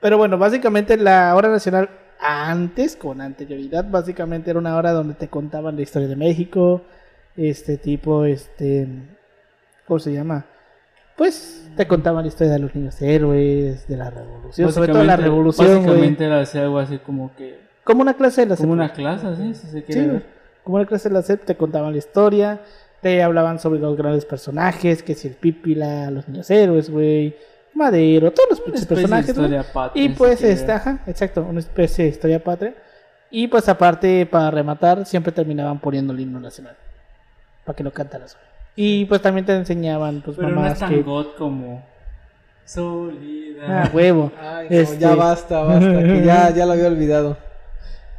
[0.00, 1.88] Pero bueno, básicamente la hora nacional
[2.20, 6.82] antes, con anterioridad, básicamente era una hora donde te contaban la historia de México,
[7.36, 8.86] este tipo, este,
[9.86, 10.44] ¿cómo se llama?
[11.18, 15.16] Pues te contaban la historia de los niños héroes, de la revolución, sobre todo la
[15.16, 15.84] revolución.
[15.84, 17.58] Básicamente era así, algo así como que...
[17.84, 20.26] Como una clase de la Como una clase, así, si se quiere Sí, ver.
[20.64, 22.60] como una clase de la SEP, te contaban la historia,
[23.02, 27.36] te hablaban sobre los grandes personajes, que si el Pípila, los niños héroes, güey,
[27.74, 29.46] Madero, todos los Una de personajes, güey.
[29.46, 30.76] historia patria, Y si pues, este, ver.
[30.76, 32.74] ajá, exacto, una especie de historia patria.
[33.30, 36.76] Y pues aparte, para rematar, siempre terminaban poniendo el himno nacional.
[37.64, 38.34] Para que lo cantaras.
[38.34, 38.47] güey.
[38.80, 41.02] Y pues también te enseñaban, pues Pero no es mamás tan que...
[41.02, 41.82] god como...
[42.64, 43.82] Solida.
[43.84, 44.30] Ah, huevo.
[44.40, 47.36] Ay, no, Este- ya basta, basta, que ya, ya lo había olvidado.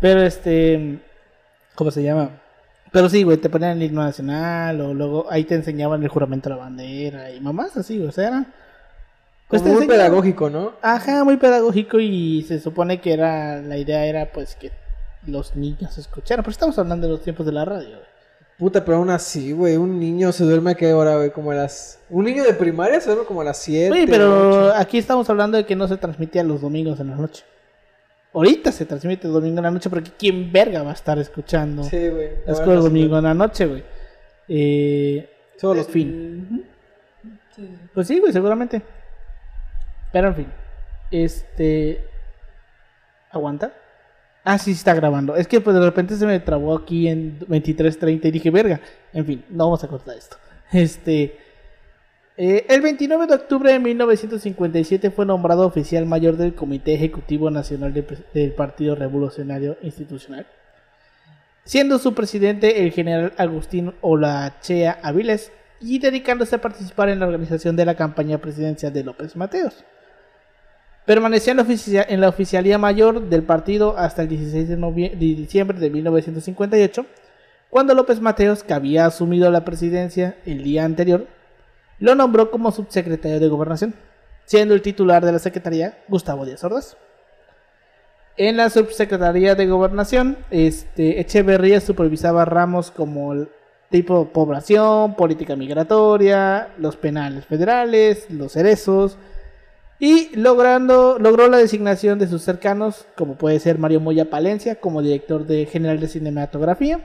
[0.01, 0.99] Pero este...
[1.75, 2.31] ¿Cómo se llama?
[2.91, 6.49] Pero sí, güey, te ponían el himno nacional o luego ahí te enseñaban el juramento
[6.49, 8.09] de la bandera y mamás así, güey.
[8.09, 8.45] O sea, era...
[9.47, 10.73] pues, Como muy enseñaban- pedagógico, ¿no?
[10.81, 13.61] Ajá, muy pedagógico y se supone que era...
[13.61, 14.71] La idea era pues que
[15.25, 16.43] los niños escucharan.
[16.43, 18.09] Pero estamos hablando de los tiempos de la radio, güey.
[18.59, 21.55] Puta, pero aún así, güey, un niño se duerme a qué hora, güey, como a
[21.55, 21.97] las...
[22.09, 23.89] Un niño de primaria se duerme como a las 7.
[23.91, 27.45] Oye, pero aquí estamos hablando de que no se transmitía los domingos en la noche.
[28.33, 31.83] Ahorita se transmite el domingo en la noche porque ¿quién verga va a estar escuchando
[31.85, 32.29] Sí, güey.
[32.45, 33.83] las cosas domingo en la noche, güey?
[34.49, 35.79] Eh, Solo.
[35.79, 36.65] en fin.
[37.55, 37.69] Sí.
[37.93, 38.81] Pues sí, güey, seguramente.
[40.11, 40.47] Pero en fin.
[41.09, 42.03] Este...
[43.31, 43.71] ¿Aguanta?
[44.43, 45.35] Ah, sí, está grabando.
[45.35, 48.79] Es que pues de repente se me trabó aquí en 23.30 y dije, verga.
[49.13, 50.37] En fin, no vamos a cortar esto.
[50.71, 51.37] Este...
[52.37, 57.93] eh, el 29 de octubre de 1957 fue nombrado oficial mayor del Comité Ejecutivo Nacional
[58.33, 60.45] del Partido Revolucionario Institucional,
[61.65, 67.75] siendo su presidente el general Agustín Olachea Aviles y dedicándose a participar en la organización
[67.75, 69.83] de la campaña presidencial de López Mateos.
[71.09, 75.89] Permaneció en la, oficialía mayor del partido hasta el 16 de, novie- de diciembre de
[75.89, 77.03] 1958,
[77.71, 81.25] cuando López Mateos, que había asumido la presidencia el día anterior,
[81.97, 83.95] lo nombró como subsecretario de Gobernación,
[84.45, 86.95] siendo el titular de la secretaría Gustavo Díaz Ordaz.
[88.37, 93.49] En la subsecretaría de gobernación, este, Echeverría supervisaba ramos como el
[93.89, 99.17] tipo población, política migratoria, los penales federales, los cerezos,
[99.99, 105.01] y logrando, logró la designación de sus cercanos, como puede ser Mario Moya Palencia como
[105.01, 107.01] director de general de cinematografía,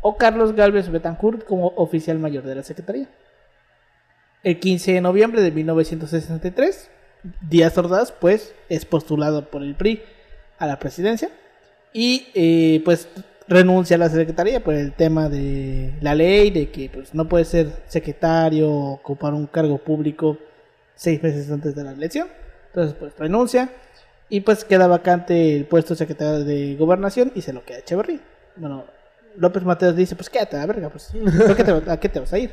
[0.00, 3.08] o Carlos Galvez Betancourt como oficial mayor de la Secretaría.
[4.44, 6.90] El 15 de noviembre de 1963,
[7.48, 10.02] Díaz Ordaz, pues, es postulado por el PRI
[10.58, 11.30] a la presidencia
[11.92, 13.08] y eh, pues
[13.48, 17.44] renuncia a la secretaría por el tema de la ley de que pues no puede
[17.44, 20.38] ser secretario o ocupar un cargo público
[20.94, 22.28] seis meses antes de la elección
[22.68, 23.70] entonces pues renuncia
[24.28, 28.20] y pues queda vacante el puesto de secretario de gobernación y se lo queda Echeverría
[28.56, 28.84] bueno
[29.36, 31.10] López Mateos dice pues quédate la verga pues
[31.50, 32.50] ¿a qué te, a qué te vas a ir?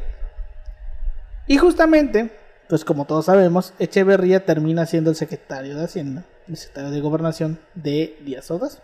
[1.47, 2.31] y justamente
[2.67, 7.59] pues como todos sabemos Echeverría termina siendo el secretario de Hacienda el secretario de Gobernación
[7.75, 8.81] de Díaz Ordaz.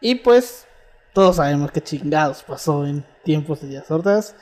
[0.00, 0.66] Y pues
[1.12, 4.34] todos sabemos qué chingados pasó en tiempos de Díaz Ordaz.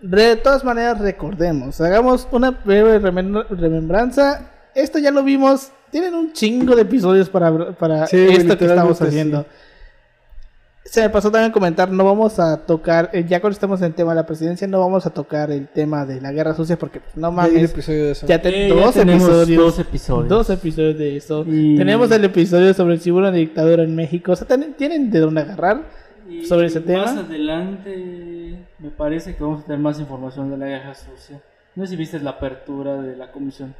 [0.00, 4.50] De todas maneras, recordemos, hagamos una breve remem- remembranza.
[4.74, 9.00] Esto ya lo vimos, tienen un chingo de episodios para, para Sí, esto que estamos
[9.00, 9.46] haciendo.
[10.84, 13.94] Se me pasó también comentar, no vamos a tocar, eh, ya cuando estamos en el
[13.94, 17.00] tema de la presidencia, no vamos a tocar el tema de la guerra sucia porque
[17.00, 17.70] pues, no Ya mames.
[17.72, 18.26] episodio de eso.
[18.26, 19.62] Ya te- Eh, ya dos tenemos episodios.
[19.64, 20.28] dos episodios.
[20.28, 21.44] Dos episodios de eso.
[21.48, 24.30] Y- Tenemos el episodio sobre si hubo una dictadura en México.
[24.32, 25.80] O sea, tienen de dónde agarrar.
[26.28, 27.04] Y sobre ese tema.
[27.04, 31.40] Más adelante me parece que vamos a tener más información de la guerra sucia.
[31.74, 33.74] No sé si viste la apertura de la comisión.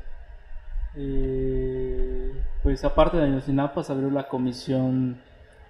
[0.97, 2.33] Eh,
[2.63, 5.19] pues aparte de Ayotzinapa se abrió la comisión.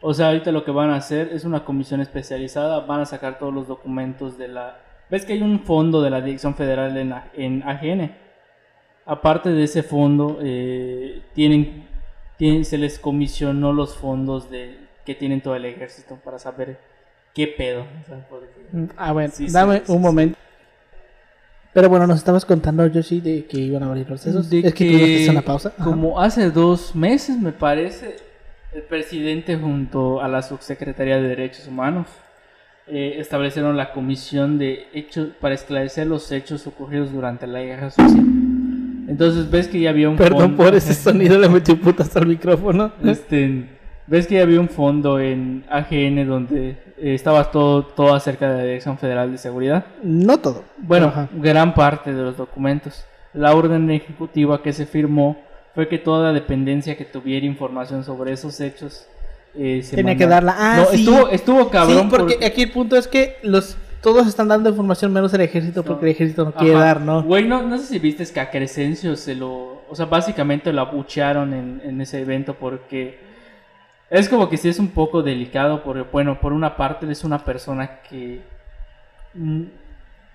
[0.00, 2.80] O sea, ahorita lo que van a hacer es una comisión especializada.
[2.80, 4.78] Van a sacar todos los documentos de la...
[5.10, 8.12] ¿Ves que hay un fondo de la Dirección Federal en, en AGN?
[9.04, 11.86] Aparte de ese fondo, eh, tienen,
[12.36, 16.78] tienen, se les comisionó los fondos de, que tienen todo el ejército para saber
[17.34, 17.82] qué pedo.
[17.82, 18.48] o sea, porque-
[18.96, 20.02] Ah, bueno, Sí, dame sí, un sí.
[20.02, 20.38] momento.
[21.72, 24.48] Pero bueno, nos estabas contando, Yoshi, de que iban a abrir procesos.
[24.48, 25.72] De es que, que hacer una pausa.
[25.76, 25.84] Ajá.
[25.84, 28.16] Como hace dos meses, me parece,
[28.72, 32.06] el presidente junto a la subsecretaría de Derechos Humanos
[32.88, 38.22] eh, establecieron la comisión de hechos para esclarecer los hechos ocurridos durante la guerra sucia.
[39.08, 42.26] Entonces ves que ya había un Perdón fondo- por ese sonido, le metí putas al
[42.26, 42.92] micrófono.
[43.04, 43.75] Este,
[44.06, 48.62] ves que había un fondo en AGN donde eh, estaba todo, todo acerca de la
[48.64, 49.84] Dirección Federal de Seguridad.
[50.02, 50.64] No todo.
[50.78, 51.28] Bueno, Ajá.
[51.32, 53.04] gran parte de los documentos.
[53.34, 55.36] La orden ejecutiva que se firmó
[55.74, 59.06] fue que toda dependencia que tuviera información sobre esos hechos
[59.54, 60.54] eh, se Tenía que darla.
[60.56, 60.96] Ah, no, sí.
[61.00, 64.68] estuvo, estuvo cabrón sí, porque por- aquí el punto es que los todos están dando
[64.70, 67.22] información menos el ejército porque el ejército no quiere dar, ¿no?
[67.24, 69.82] Güey, no, no sé si viste que a Crescencio se lo...
[69.88, 73.18] O sea, básicamente lo abuchearon en, en ese evento porque...
[74.08, 77.44] Es como que sí es un poco delicado porque, bueno, por una parte es una
[77.44, 78.40] persona que...
[79.34, 79.62] mm,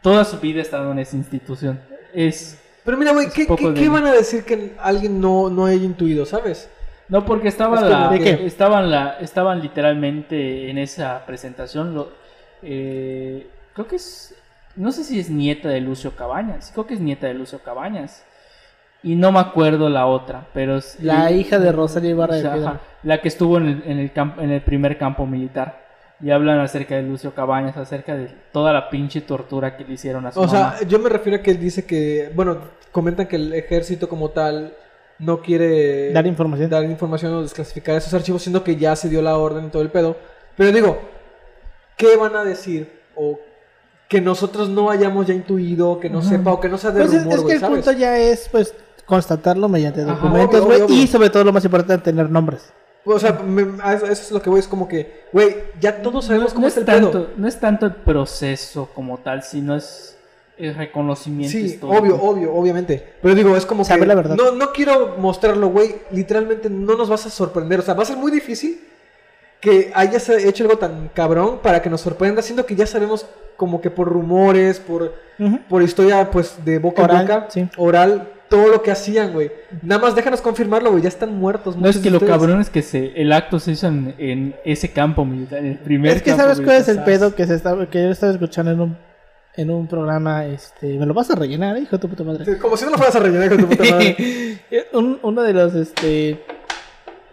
[0.02, 1.80] toda su vida ha estado en esa institución.
[2.14, 2.60] Es...
[2.84, 6.68] Pero mira, güey, ¿qué, van a decir que alguien no, no haya intuido, sabes?
[7.08, 11.94] No, porque estaba Es la, estaban la, estaban literalmente en esa presentación.
[11.94, 12.10] Lo,
[12.64, 14.34] eh, creo que es,
[14.76, 16.72] no sé si es nieta de Lucio Cabañas.
[16.74, 18.24] Creo que es nieta de Lucio Cabañas.
[19.04, 22.82] Y no me acuerdo la otra, pero es La hija de Rosario Ibarra de Piedra.
[23.04, 25.82] la que estuvo en el, en el camp- en el primer campo militar.
[26.24, 30.24] Y hablan acerca de Lucio Cabañas, acerca de toda la pinche tortura que le hicieron
[30.28, 30.76] a su O mamá.
[30.78, 32.60] sea, yo me refiero a que él dice que, bueno,
[32.92, 34.72] comentan que el ejército como tal
[35.18, 36.70] no quiere Dar información.
[36.70, 39.82] dar información o desclasificar esos archivos, siendo que ya se dio la orden y todo
[39.82, 40.16] el pedo.
[40.56, 41.00] Pero digo,
[41.98, 42.92] ¿qué van a decir?
[43.16, 43.40] O
[44.08, 47.14] que nosotros no hayamos ya intuido, que no sepa, o que no sea de Pues
[47.14, 47.76] es, rumor, es que el ¿sabes?
[47.86, 50.82] punto ya es, pues, constatarlo mediante documentos, güey.
[50.90, 52.72] Y sobre todo lo más importante, tener nombres.
[53.04, 55.56] O sea, me- a eso, a eso es lo que voy, es como que, güey,
[55.80, 57.28] ya todos sabemos no, cómo no es el tanto, pedo.
[57.36, 60.18] no es tanto el proceso como tal, sino es
[60.58, 61.98] el reconocimiento Sí, histórico.
[62.00, 63.16] obvio, obvio, obviamente.
[63.22, 64.08] Pero digo, es como Saber que.
[64.08, 64.36] la verdad.
[64.36, 65.96] No, no quiero mostrarlo, güey.
[66.12, 67.80] Literalmente no nos vas a sorprender.
[67.80, 68.80] O sea, va a ser muy difícil
[69.60, 73.26] que hayas hecho algo tan cabrón para que nos sorprenda, siendo que ya sabemos
[73.58, 75.14] como que por rumores, por,
[75.70, 77.70] por historia, pues, de boca Oral, en boca, sí.
[77.78, 79.50] oral, todo lo que hacían, güey.
[79.82, 81.02] Nada más déjanos confirmarlo, güey.
[81.02, 81.76] Ya están muertos.
[81.78, 82.32] No es que de lo ustedes.
[82.32, 85.78] cabrón es que se, el acto se hizo en, en ese campo militar, en el
[85.80, 88.32] primer Es que campo sabes cuál es el pedo que se estaba, que yo estaba
[88.34, 88.98] escuchando en un,
[89.56, 92.58] en un programa, este, me lo vas a rellenar, hijo de tu puta madre.
[92.60, 94.60] Como si no lo fueras a rellenar con tu puta madre.
[94.94, 96.44] Un- uno de los, este,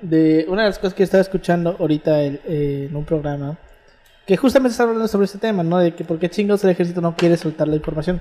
[0.00, 3.58] de una de las cosas que estaba escuchando ahorita el- eh, en un programa,
[4.26, 5.78] que justamente está hablando sobre este tema, ¿no?
[5.78, 8.20] De que por qué chingos el ejército no quiere soltar la información.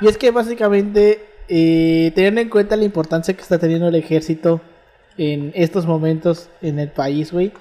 [0.00, 4.60] Y es que básicamente, eh, teniendo en cuenta la importancia que está teniendo el ejército
[5.18, 7.52] en estos momentos en el país, güey,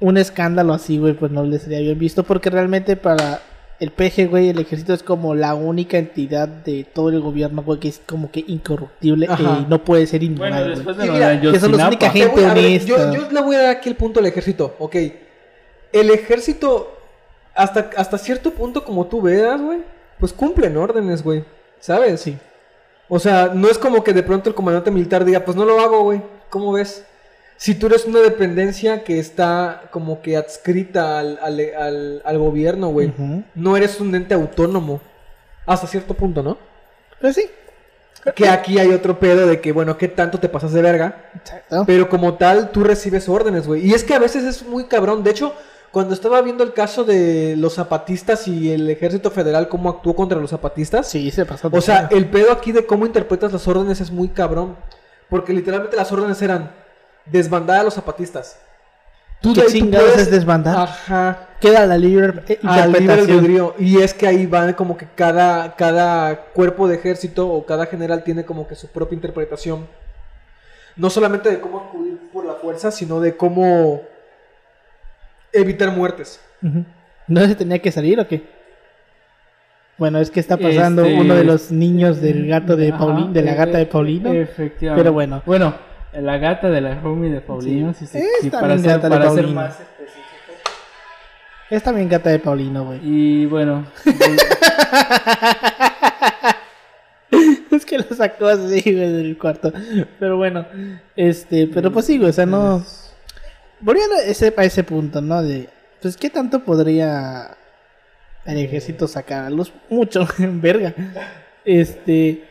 [0.00, 3.40] un escándalo así, güey, pues no les sería bien visto porque realmente para
[3.80, 7.80] el PG, güey, el ejército es como la única entidad de todo el gobierno, güey,
[7.80, 9.60] que es como que incorruptible Ajá.
[9.62, 10.64] y no puede ser ignorado.
[10.66, 12.64] Bueno, después de mira, de que son los Ayotzinapa, única Te gente voy- a ver,
[12.66, 12.86] honesta.
[12.88, 14.76] yo, yo le voy a dar aquí el punto al ejército.
[14.78, 14.96] Ok.
[15.92, 16.94] El ejército,
[17.54, 19.78] hasta, hasta cierto punto, como tú veas, güey,
[20.18, 21.42] pues cumplen órdenes, güey.
[21.80, 22.20] ¿Sabes?
[22.20, 22.36] Sí.
[23.10, 25.78] O sea, no es como que de pronto el comandante militar diga, pues no lo
[25.80, 26.22] hago, güey.
[26.48, 27.04] ¿Cómo ves?
[27.56, 32.88] Si tú eres una dependencia que está como que adscrita al, al, al- al gobierno,
[32.88, 33.12] güey.
[33.54, 35.02] No eres un ente autónomo.
[35.66, 36.56] Hasta cierto punto, ¿no?
[37.20, 37.50] Pues sí.
[38.34, 41.30] Que aquí hay otro pedo de que, bueno, ¿qué tanto te pasas de verga?
[41.34, 41.84] Exacto.
[41.86, 43.86] Pero como tal, tú recibes órdenes, güey.
[43.86, 45.22] Y es que a veces es muy cabrón.
[45.24, 45.54] De hecho,
[45.92, 50.38] cuando estaba viendo el caso de los zapatistas y el ejército federal, cómo actuó contra
[50.38, 51.08] los zapatistas.
[51.08, 51.68] Sí, se pasó.
[51.72, 54.76] O sea, el pedo aquí de cómo interpretas las órdenes es muy cabrón.
[55.28, 56.72] Porque literalmente las órdenes eran
[57.26, 58.58] desbandar a los zapatistas.
[59.40, 60.76] ¿Qué de ahí chingados es desbandar?
[60.76, 61.48] Ajá.
[61.60, 63.30] Queda la libre libre interpretación.
[63.30, 63.74] albedrío.
[63.78, 68.22] Y es que ahí van como que cada, cada cuerpo de ejército o cada general
[68.22, 69.86] tiene como que su propia interpretación.
[70.96, 74.02] No solamente de cómo acudir por la fuerza, sino de cómo
[75.52, 76.40] evitar muertes.
[77.26, 78.42] ¿No se tenía que salir o qué?
[79.98, 83.32] Bueno, es que está pasando Este- uno de los niños del gato de Ajá, Paulino,
[83.32, 84.32] de la eh, gata de eh, Paulino.
[84.32, 85.02] Efectivamente.
[85.02, 85.42] Pero bueno.
[85.44, 85.74] Bueno,
[86.14, 87.92] la gata de la roomie de Paulino.
[87.94, 88.10] Sí, Es
[88.40, 89.60] sí, también para ser, gata de para ser Paulino.
[89.60, 90.24] más específico.
[91.70, 93.00] Es también gata de Paulino, güey.
[93.02, 93.86] Y bueno,
[97.70, 99.72] es que lo sacó así, güey, del cuarto.
[100.18, 100.66] Pero bueno,
[101.16, 102.82] este, pero pues sí, güey, o sea, no.
[103.80, 105.42] Volviendo a ese, a ese punto, ¿no?
[105.42, 105.68] De,
[106.00, 107.56] pues, ¿qué tanto podría
[108.44, 109.72] el ejército sacar a luz?
[109.88, 110.94] Mucho, verga.
[111.64, 112.44] Este.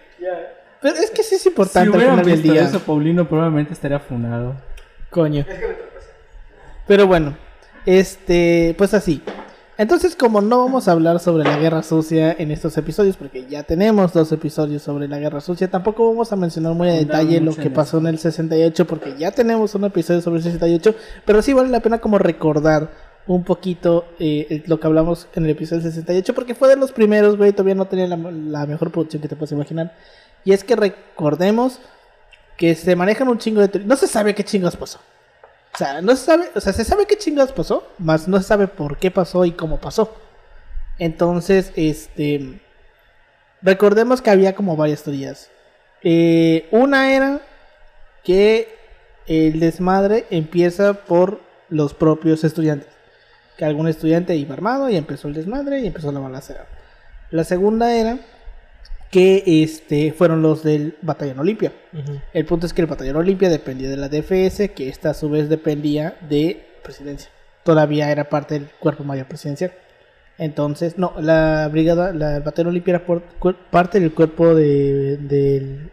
[0.81, 2.63] Pero es que sí es si importante al hubieran final del día.
[2.63, 4.55] eso, Paulino probablemente estaría funado.
[5.09, 5.45] Coño.
[6.87, 7.37] Pero bueno,
[7.85, 9.21] este, pues así.
[9.79, 13.63] Entonces, como no vamos a hablar sobre la guerra sucia en estos episodios, porque ya
[13.63, 17.55] tenemos dos episodios sobre la guerra sucia, tampoco vamos a mencionar muy a detalle lo
[17.55, 21.53] que pasó en el 68, porque ya tenemos un episodio sobre el 68, pero sí
[21.53, 22.91] vale la pena como recordar
[23.25, 26.91] un poquito eh, lo que hablamos en el episodio del 68, porque fue de los
[26.91, 29.95] primeros, güey, todavía no tenía la, la mejor producción que te puedes imaginar.
[30.43, 31.79] Y es que recordemos
[32.57, 33.79] que se manejan un chingo de...
[33.85, 34.99] No se sabe qué chingos pasó.
[35.73, 38.43] O sea, no se sabe, o sea, se sabe qué chingados pasó, más no se
[38.43, 40.15] sabe por qué pasó y cómo pasó.
[40.97, 42.59] Entonces, este,
[43.61, 45.49] recordemos que había como varias teorías.
[46.03, 47.41] Eh, una era
[48.23, 48.75] que
[49.27, 52.89] el desmadre empieza por los propios estudiantes.
[53.57, 56.65] Que algún estudiante iba armado y empezó el desmadre y empezó la balacera.
[57.31, 58.19] La segunda era
[59.11, 61.71] que este, fueron los del Batallón Olimpia.
[62.33, 65.29] El punto es que el batallón Olimpia dependía de la DFS, que esta a su
[65.29, 67.29] vez dependía de presidencia.
[67.63, 69.71] Todavía era parte del cuerpo mayor presidencial.
[70.37, 73.23] Entonces, no, la brigada, la el batallón Olimpia era por-
[73.71, 75.91] parte del cuerpo de, del,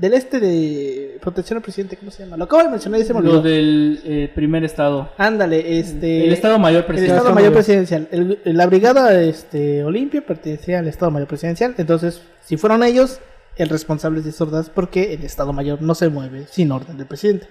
[0.00, 2.36] del este de protección al presidente, ¿cómo se llama?
[2.36, 3.34] Lo acabo de mencionar y se me olvidó.
[3.34, 5.10] Lo del eh, primer estado.
[5.18, 6.24] Ándale, este...
[6.26, 7.18] el Estado Mayor El Presidencial.
[7.18, 8.08] Estado Mayor Presidencial.
[8.10, 11.74] El- la brigada este, Olimpia pertenecía al Estado Mayor Presidencial.
[11.76, 13.20] Entonces, si fueron ellos,
[13.56, 17.06] el responsable es de sordas porque el Estado Mayor no se mueve sin orden del
[17.06, 17.46] presidente.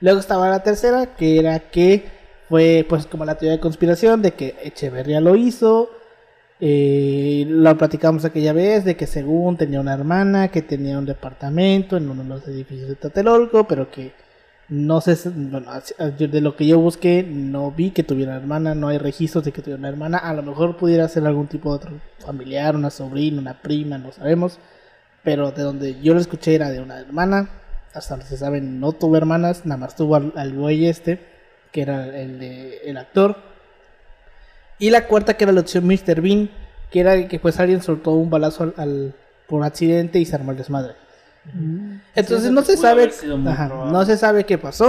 [0.00, 2.04] Luego estaba la tercera, que era que
[2.48, 5.90] fue pues como la teoría de conspiración de que Echeverría lo hizo.
[6.66, 11.98] Eh, lo platicamos aquella vez de que según tenía una hermana que tenía un departamento
[11.98, 14.12] en uno de los edificios de Tlatelolco, pero que
[14.70, 15.70] no sé, bueno,
[16.18, 19.52] yo- de lo que yo busqué, no vi que tuviera hermana, no hay registros de
[19.52, 20.16] que tuviera una hermana.
[20.16, 24.10] A lo mejor pudiera ser algún tipo de otro familiar, una sobrina, una prima, no
[24.12, 24.58] sabemos.
[25.22, 27.50] Pero de donde yo lo escuché era de una hermana.
[27.92, 31.20] Hasta donde se sabe, no tuvo hermanas, nada más tuvo al, al güey este,
[31.72, 33.36] que era el, de, el actor.
[34.78, 36.20] Y la cuarta, que era la opción Mr.
[36.20, 36.50] Bean,
[36.90, 39.14] que era que pues alguien soltó un balazo al, al-
[39.48, 40.94] por accidente y se armó el desmadre.
[42.14, 43.02] Entonces eso no se sabe,
[43.50, 44.88] ajá, no se sabe qué pasó,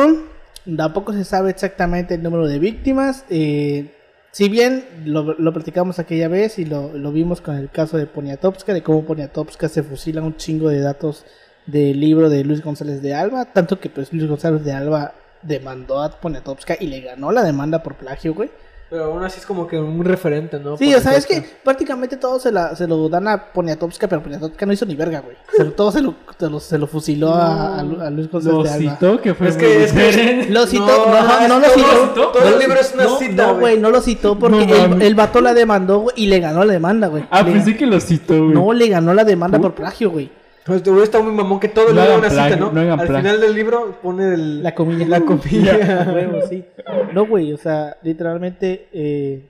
[0.77, 3.25] tampoco se sabe exactamente el número de víctimas.
[3.29, 3.91] eh,
[4.31, 8.05] si bien lo, lo platicamos aquella vez y lo, lo vimos con el caso de
[8.05, 11.25] Poniatowska, de cómo Poniatowska se fusila un chingo de datos
[11.67, 16.01] del libro de Luis González de Alba, tanto que pues Luis González de Alba demandó
[16.01, 18.49] a Poniatowska y le ganó la demanda por plagio, güey.
[18.87, 20.77] Pero aún así es como que un referente, ¿no?
[20.77, 24.21] Sí, o sea, es que prácticamente todo se, la, se lo dan a Poniatowska, pero
[24.21, 25.35] Poniatowska no hizo ni verga, güey.
[25.57, 28.29] Se lo- todo se lo, se lo, se lo fusiló a, a Lu- a Luis
[28.29, 28.91] González Lo de Alba.
[28.93, 30.47] citó, que fue Es que- es que-.
[30.51, 32.27] Lo citó, No, no, no, no lo todo- citó.
[32.31, 33.79] todo No el libro es una no, cita, No, güey.
[33.79, 36.73] no lo citó porque No el, el vato la demandó güey, y le ganó la
[36.73, 37.25] demanda, güey.
[37.31, 38.53] Ah, Le- pensé que lo citó, güey.
[38.53, 40.29] No, le ganó la demanda por plagio, güey.
[40.67, 42.71] Este güey está muy mamón que todo el No libro hagan una cita, plagio, ¿no?
[42.71, 43.23] no hagan Al plagio.
[43.29, 44.63] final del libro pone el...
[44.63, 45.07] La comilla.
[45.07, 46.01] La comilla.
[46.07, 46.65] A huevo, sí.
[47.13, 49.47] No, güey, o sea, literalmente eh,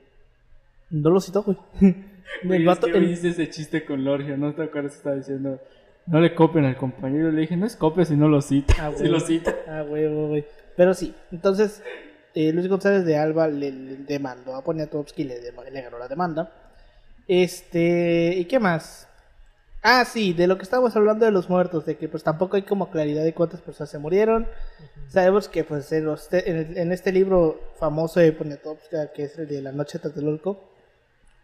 [0.90, 1.58] no lo citó, güey.
[2.44, 4.98] Güey, El es vato, que el- hice ese chiste con Lorgio, ¿no te acuerdas que
[4.98, 5.60] estaba diciendo?
[6.08, 7.32] No le copien al compañero.
[7.32, 8.74] Le dije, no es copia si no lo cita.
[8.80, 9.12] Ah, si güey.
[9.12, 9.56] lo cita.
[9.68, 10.44] Ah, huevo, güey.
[10.76, 11.82] Pero sí, entonces
[12.34, 15.36] eh, Luis González de Alba le, le demandó a Poniatowski, le,
[15.72, 16.52] le ganó la demanda.
[17.28, 19.08] Este, ¿y qué más?
[19.88, 22.64] Ah, sí, de lo que estábamos hablando de los muertos, de que pues tampoco hay
[22.64, 24.48] como claridad de cuántas personas se murieron.
[25.10, 29.38] Sabemos que pues en, los en, el- en este libro famoso de Poniatowski, que es
[29.38, 30.60] el de La Noche de Tlatelolco,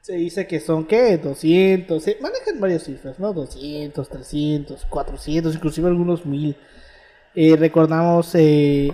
[0.01, 1.17] se dice que son, ¿qué?
[1.17, 3.33] 200, se manejan varias cifras, ¿no?
[3.33, 6.57] 200, 300, 400, inclusive algunos mil.
[7.35, 8.91] Eh, recordamos eh,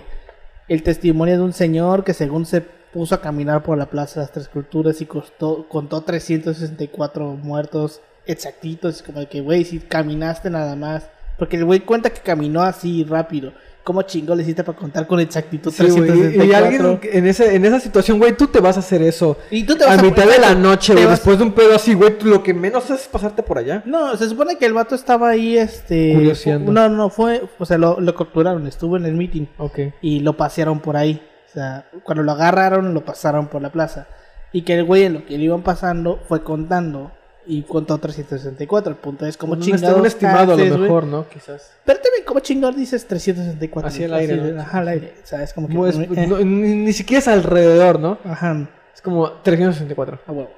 [0.68, 4.26] el testimonio de un señor que según se puso a caminar por la Plaza de
[4.26, 10.50] las Tres Culturas y costó, contó 364 muertos exactitos, como de que, güey, si caminaste
[10.50, 11.08] nada más.
[11.38, 13.52] Porque el güey cuenta que caminó así rápido.
[13.84, 16.44] ¿Cómo chingo le hiciste para contar con exactitud Sí, y- 364?
[16.44, 19.38] y alguien en, ese, en esa situación, güey, tú te vas a hacer eso.
[19.50, 21.94] Y tú te vas a mitad de la noche, güey, después de un pedo así,
[21.94, 23.82] güey, lo que menos es pasarte por allá.
[23.86, 26.12] No, se supone que el vato estaba ahí, este...
[26.14, 26.70] Curioseando.
[26.70, 27.48] No, no, fue...
[27.58, 29.46] O sea, lo, lo capturaron, estuvo en el meeting.
[29.56, 29.78] Ok.
[30.02, 31.22] y lo pasearon por ahí.
[31.48, 34.06] O sea, cuando lo agarraron, lo pasaron por la plaza.
[34.52, 37.12] Y que el güey en lo que le iban pasando fue contando
[37.48, 38.92] y contó 364.
[38.92, 40.82] El punto es como un, chingados un estimado a haces, lo güey?
[40.88, 41.28] mejor, ¿no?
[41.28, 41.72] Quizás.
[41.84, 43.88] Pero también como chingón dices 364.
[43.88, 44.60] Así al aire, ¿no?
[44.60, 45.14] Ajá, al aire.
[45.22, 45.74] O sea, es como que...
[45.74, 48.18] Como es- eh, no, ni, ni siquiera es alrededor, ¿no?
[48.24, 50.20] Ajá, Es como 364.
[50.26, 50.50] a huevo.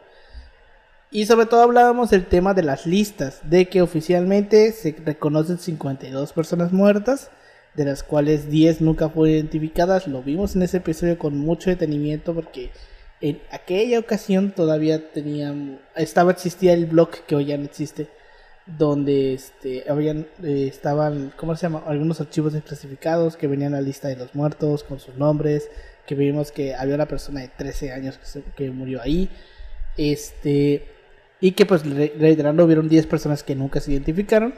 [1.12, 6.32] Y sobre todo hablábamos del tema de las listas, de que oficialmente se reconocen 52
[6.32, 7.30] personas muertas,
[7.74, 10.07] de las cuales 10 nunca fueron identificadas.
[10.07, 12.70] Lo vimos en ese episodio con mucho detenimiento porque
[13.21, 18.09] en aquella ocasión todavía tenían, estaba existía el blog que hoy ya no existe,
[18.66, 21.83] donde este, habían, eh, estaban, ¿cómo se llama?
[21.87, 25.68] Algunos archivos desclasificados que venían a la lista de los muertos con sus nombres,
[26.07, 29.29] que vimos que había una persona de 13 años que, que murió ahí.
[29.97, 30.87] Este,
[31.41, 34.55] y que pues re- reiterando hubieron 10 personas que nunca se identificaron.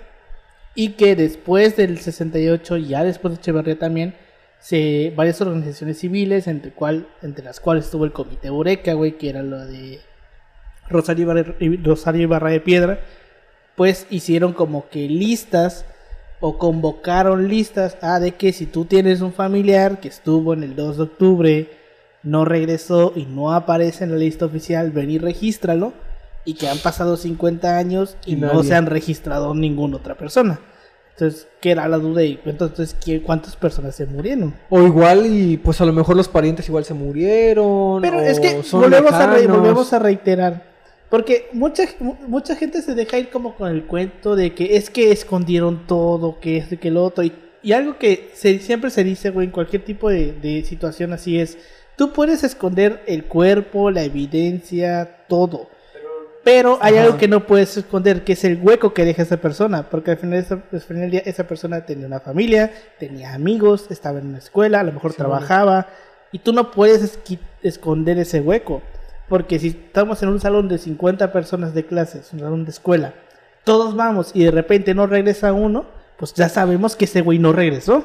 [0.75, 4.15] Y que después del 68, ya después de Echeverría también,
[4.63, 9.29] se, varias organizaciones civiles, entre, cual, entre las cuales estuvo el Comité Eureka, güey, que
[9.29, 9.99] era lo de
[10.89, 13.01] Rosario Ibarra, Rosario Ibarra de Piedra,
[13.75, 15.85] pues hicieron como que listas
[16.39, 20.77] o convocaron listas a de que si tú tienes un familiar que estuvo en el
[20.77, 21.71] 2 de octubre,
[22.23, 25.93] no regresó y no aparece en la lista oficial, ven y regístralo.
[26.45, 30.59] Y que han pasado 50 años y, Y no se han registrado ninguna otra persona.
[31.15, 32.25] Entonces, ¿qué era la duda?
[32.25, 34.55] Y entonces, ¿qué- ¿cuántas personas se murieron?
[34.71, 38.01] O igual, y pues a lo mejor los parientes igual se murieron.
[38.03, 39.59] Pero o es que son volvemos a, re- lejanos.
[39.59, 40.73] volvemos a reiterar.
[41.11, 44.89] Porque mucha, mu- mucha gente se deja ir como con el cuento de que es
[44.89, 47.23] que escondieron todo, que esto y que lo otro.
[47.23, 47.33] Y,
[47.63, 51.39] y algo que se- siempre se dice, güey, en cualquier tipo de, de situación así
[51.39, 51.59] es,
[51.97, 55.69] tú puedes esconder el cuerpo, la evidencia, todo.
[56.45, 57.05] Pero hay Ajá.
[57.05, 59.88] algo que no puedes esconder, que es el hueco que deja esa persona.
[59.88, 63.86] Porque al final, esa- al final del día esa persona tenía una familia, tenía amigos,
[63.90, 65.86] estaba en una escuela, a lo mejor Sí, trabajaba.
[66.32, 67.18] Y tú no puedes
[67.62, 68.82] esconder ese hueco.
[69.28, 73.14] Porque si estamos en un salón de 50 personas de clases, un salón de escuela,
[73.64, 75.86] todos vamos y de repente no regresa uno,
[76.18, 78.05] pues ya sabemos que ese güey no regresó.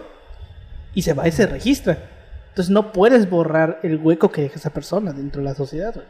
[0.94, 1.98] Y se va y se registra.
[2.50, 6.06] Entonces no puedes borrar el hueco que deja esa persona dentro de la sociedad, güey.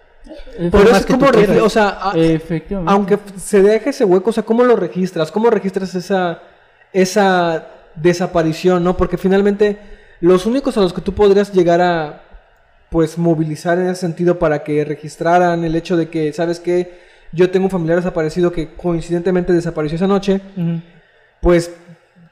[0.72, 1.28] Pero es que como,
[1.64, 2.92] o sea, Efectivamente.
[2.92, 5.32] aunque se deje ese hueco, o sea, ¿cómo lo registras?
[5.32, 6.42] ¿Cómo registras esa,
[6.94, 8.98] esa desaparición, no?
[8.98, 9.78] Porque finalmente
[10.22, 12.22] los únicos a los que tú podrías llegar a,
[12.90, 17.00] pues, movilizar en ese sentido para que registraran el hecho de que, ¿sabes qué?
[17.32, 20.40] Yo tengo un familiar desaparecido que coincidentemente desapareció esa noche,
[21.42, 21.72] pues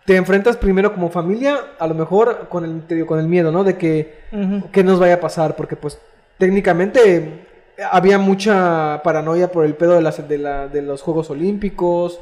[0.06, 3.64] te enfrentas primero como familia, a lo mejor con el, digo, con el miedo, ¿no?
[3.64, 4.70] De que Ujú.
[4.72, 5.98] qué nos vaya a pasar, porque pues
[6.38, 7.45] técnicamente
[7.92, 12.20] había mucha paranoia por el pedo de, las, de, la, de los Juegos Olímpicos,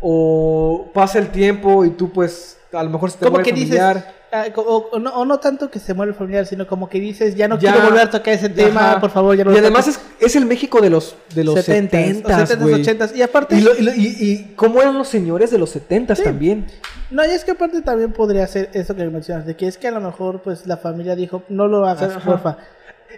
[0.00, 3.50] o pasa el tiempo y tú pues a lo mejor se te Como muere que
[3.50, 4.14] el dices, familiar.
[4.32, 7.00] ah, o, o no, o no tanto que se muere el familiar, sino como que
[7.00, 9.00] dices, ya no Ya, quiero volver a tocar ese tema, Ajá.
[9.00, 10.00] por favor, ya no Y además toques".
[10.20, 12.74] es, es el México de los, de los 70s, 70s, 70s, güey.
[12.84, 13.16] 80s.
[13.16, 16.18] Y aparte, Y, lo- y lo- y- y cómo eran los señores de los 70s
[16.18, 16.22] Sí.
[16.24, 16.66] también.
[17.10, 19.88] no, y es que aparte también podría ser eso que mencionas, de que es que
[19.88, 22.20] a lo mejor pues la familia dijo, no lo hagas, Ajá.
[22.24, 22.56] porfa.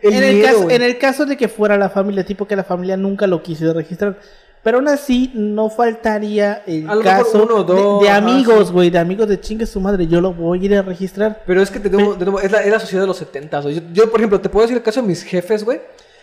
[0.01, 0.76] El en, el caso, güey.
[0.76, 3.72] en el caso de que fuera la familia, tipo que la familia nunca lo quiso
[3.72, 4.18] registrar.
[4.62, 8.99] Pero aún así, no faltaría el A caso uno de- dos, de, amigos, güey, de
[8.99, 11.43] amigos de chingue su madre, yo lo voy a ir a registrar.
[11.45, 13.74] Pero es que te de nuevo, es, la, es la sociedad de los 70s, güey.
[13.74, 15.80] Yo, yo, por ejemplo, te puedo decir el caso de mis jefes, güey.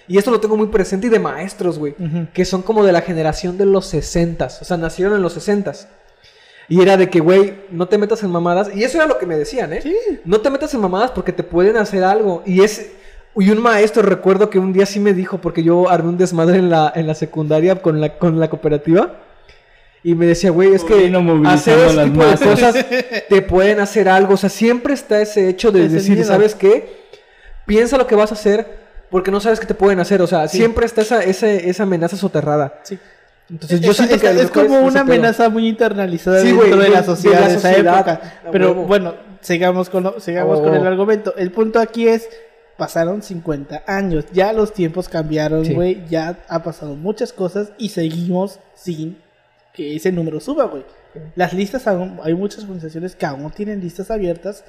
[0.08, 1.96] Y esto lo tengo muy presente y de maestros, güey.
[2.34, 4.62] Que son como de la generación de los 60s.
[4.62, 5.86] O sea, nacieron en los 60s.
[6.68, 8.70] Y era de que, güey, no te metas en mamadas.
[8.74, 9.82] Y eso era lo que me decían, ¿eh?
[9.82, 9.96] Sí.
[10.26, 12.42] No te metas en mamadas porque te pueden hacer algo.
[12.46, 12.92] Y es.
[13.38, 16.58] Y un maestro, recuerdo que un día sí me dijo, porque yo armé un desmadre
[16.58, 19.14] en la, en la secundaria con la, con la cooperativa.
[20.04, 21.12] Y me decía, güey, es que
[21.46, 22.86] hacer ese las tipo de cosas
[23.30, 24.34] te pueden hacer algo.
[24.34, 26.24] O sea, siempre está ese hecho de decir.
[26.26, 27.00] ¿sabes qué?
[27.66, 30.22] Piensa lo que vas a hacer porque no sabes qué te pueden hacer.
[30.22, 30.58] O sea, Sí.
[30.58, 32.80] siempre está esa, ese- esa amenaza soterrada.
[32.84, 32.98] Sí.
[33.50, 35.14] Entonces yo Esa- siento que esa- es como una pedo.
[35.14, 38.22] amenaza muy internalizada Sí, dentro de, de- la de sociedad la de esa época.
[38.52, 38.84] Pero huevo.
[38.86, 40.64] bueno, sigamos con lo- sigamos Oh.
[40.64, 41.34] con el argumento.
[41.36, 42.30] El punto aquí es
[42.80, 45.76] pasaron 50 años, ya los tiempos cambiaron, Sí.
[45.76, 49.20] güey, ya ha pasado muchas cosas y seguimos sin
[49.74, 50.84] que ese número suba, güey.
[51.36, 54.64] Las listas aún, hay muchas organizaciones que aún tienen listas abiertas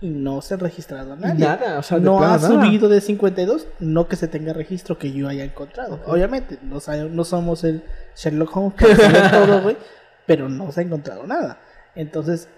[0.00, 1.40] y no se han registrado a nadie.
[1.44, 2.48] Nada, o sea, no ha nada.
[2.48, 6.00] subido de 52, no que se tenga registro que yo haya encontrado.
[6.06, 6.78] Obviamente, no,
[7.10, 7.82] no somos el
[8.16, 9.76] Sherlock Holmes saber todo, güey,
[10.26, 11.58] pero no se ha encontrado nada.
[11.94, 12.48] Entonces,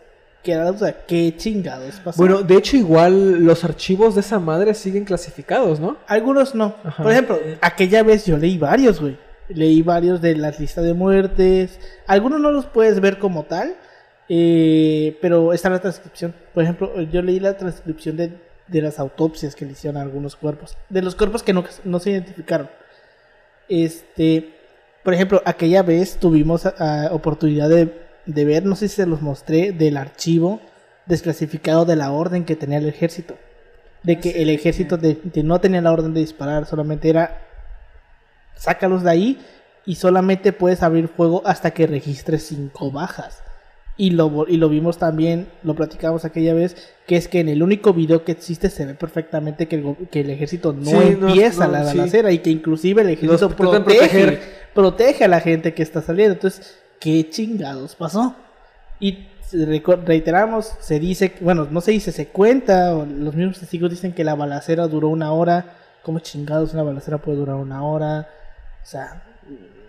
[0.47, 2.18] queda la duda, ¿qué chingados pasó?
[2.18, 5.97] Bueno, de hecho, igual los archivos de esa madre siguen clasificados, ¿no?
[6.07, 6.76] algunos no.
[6.84, 7.03] Ajá.
[7.03, 9.18] Por ejemplo, aquella vez yo leí varios, güey.
[9.49, 11.80] Leí varios de las listas de muertes.
[12.07, 13.74] Algunos no los puedes ver como tal,
[14.28, 16.32] eh, pero está la transcripción.
[16.55, 18.38] Por ejemplo, yo leí la transcripción de,
[18.68, 20.76] de las autopsias que le hicieron a algunos cuerpos.
[20.88, 22.70] De los cuerpos que no, no se identificaron.
[23.68, 24.55] Este,
[25.03, 29.22] por ejemplo, aquella vez tuvimos ah, oportunidad de, de ver, no sé si se los
[29.22, 30.61] mostré, del archivo
[31.07, 33.37] desclasificado de la orden que tenía el ejército.
[34.03, 37.39] De que el ejército de- de no tenía la orden de disparar, solamente era
[38.57, 39.39] sácalos de ahí
[39.85, 43.43] y solamente puedes abrir fuego hasta que registres cinco bajas.
[43.99, 47.62] Y lo, y lo vimos también, lo platicamos aquella vez, que es que en el
[47.62, 51.66] único video que existe se ve perfectamente que el, que el ejército no Sí, empieza
[51.66, 51.97] no, la sí.
[51.97, 54.39] balacera y que inclusive el ejército protege,
[54.74, 56.35] protege a la gente que está saliendo.
[56.35, 58.34] Entonces, ¿qué chingados pasó?
[59.01, 64.12] Y reiteramos, se dice, bueno, no se dice, se cuenta, o los mismos testigos dicen
[64.12, 65.76] que la balacera duró una hora.
[66.03, 68.28] ¿Cómo chingados una balacera puede durar una hora?
[68.82, 69.22] O sea,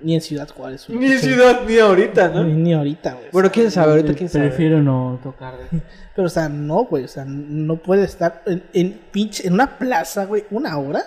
[0.01, 0.89] ni en Ciudad Juárez.
[0.89, 2.43] Ni en ciudad, ni ahorita, Ni, ¿no?
[2.43, 3.25] ni ahorita, güey.
[3.31, 4.47] Bueno, quién sabe, ahorita quién sabe.
[4.47, 5.55] Prefiero no tocar
[6.15, 7.03] Pero, o sea, no, güey.
[7.03, 11.03] O sea, no puede estar en, en pinche, en una plaza, güey, una hora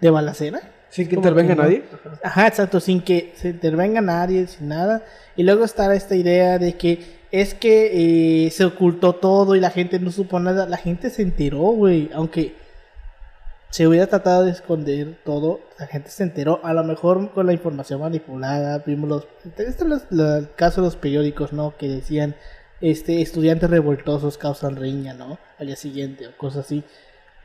[0.00, 0.60] de balacera.
[0.90, 1.62] Sin que intervenga que no.
[1.64, 1.84] nadie.
[2.22, 5.02] Ajá, exacto, sin que se intervenga nadie, sin nada.
[5.38, 9.70] Y luego está esta idea de que es que eh, se ocultó todo y la
[9.70, 10.66] gente no supo nada.
[10.66, 12.10] La gente se enteró, güey.
[12.12, 12.56] Aunque
[13.70, 16.58] se hubiera tratado de esconder todo, la gente se enteró.
[16.64, 18.82] A lo mejor con la información manipulada.
[18.84, 19.28] Vimos los.
[19.44, 21.76] Este es el caso de los periódicos, ¿no?
[21.76, 22.34] Que decían
[22.80, 25.38] este estudiantes revoltosos causan riña, ¿no?
[25.60, 26.82] Al día siguiente o cosas así.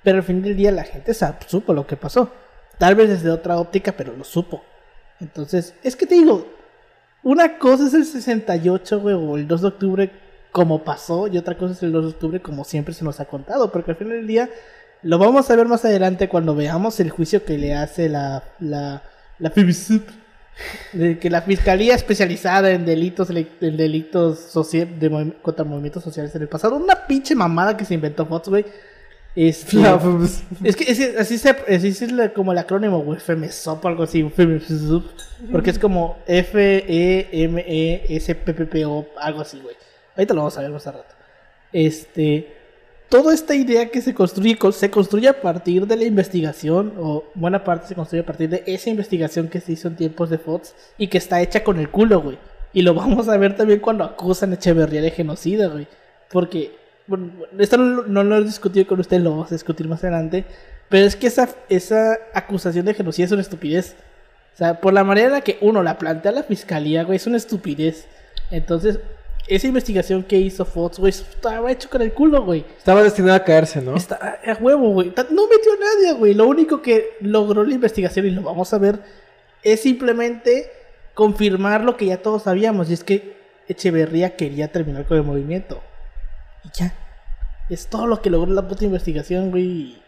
[0.01, 1.13] Pero al fin del día la gente
[1.45, 2.31] supo lo que pasó.
[2.79, 4.63] Tal vez desde otra óptica, pero lo supo.
[5.19, 6.62] Entonces, es que te digo,
[7.23, 10.11] una cosa es el 68, güey, o el 2 de octubre
[10.51, 13.25] como pasó, y otra cosa es el 2 de octubre como siempre se nos ha
[13.25, 14.49] contado, porque al final del día
[15.01, 19.03] lo vamos a ver más adelante cuando veamos el juicio que le hace la, la,
[19.39, 19.51] la
[20.93, 26.47] de que la Fiscalía Especializada en Delitos en delitos de contra movimientos sociales en el
[26.47, 28.65] pasado, una pinche mamada que se inventó Fox, güey.
[29.35, 33.83] Este, pues, es que es- así, se, así es la- como el acrónimo, güey, FEMESOP,
[33.87, 35.03] algo así, FEMESOP,
[35.51, 36.43] porque es como E
[37.73, 39.75] F-E-M-E-S-P-P-P-O, algo así, güey.
[40.15, 41.15] Ahorita lo vamos a ver más a rato.
[41.71, 42.53] Este,
[43.09, 47.23] toda esta idea que se construye, co- se construye a partir de la investigación, o
[47.33, 50.37] buena parte se construye a partir de esa investigación que se hizo en tiempos de
[50.37, 52.37] Fox y que está hecha con el culo, güey.
[52.73, 55.87] Y lo vamos a ver también cuando acusan a Echeverría de genocida, güey.
[56.31, 56.71] Porque,
[57.07, 60.45] bueno, esto no, no lo he discutido con usted, lo vamos a discutir más adelante.
[60.89, 63.95] Pero es que esa, esa acusación de genocidio es una estupidez.
[64.53, 67.27] O sea, por la manera en la que uno la plantea la fiscalía, güey, es
[67.27, 68.05] una estupidez.
[68.51, 68.99] Entonces,
[69.47, 72.65] esa investigación que hizo Fox, güey, estaba hecho con el culo, güey.
[72.77, 73.95] Estaba destinado a caerse, ¿no?
[73.95, 75.11] Está a huevo, güey.
[75.31, 76.33] No metió a nadie, güey.
[76.33, 78.99] Lo único que logró la investigación, y lo vamos a ver,
[79.63, 80.71] es simplemente
[81.13, 82.89] confirmar lo que ya todos sabíamos.
[82.89, 83.33] Y es que
[83.67, 85.81] Echeverría quería terminar con el movimiento.
[86.63, 86.93] Y ya.
[87.69, 89.63] Es todo lo que logró la puta investigación, güey.
[89.63, 90.03] y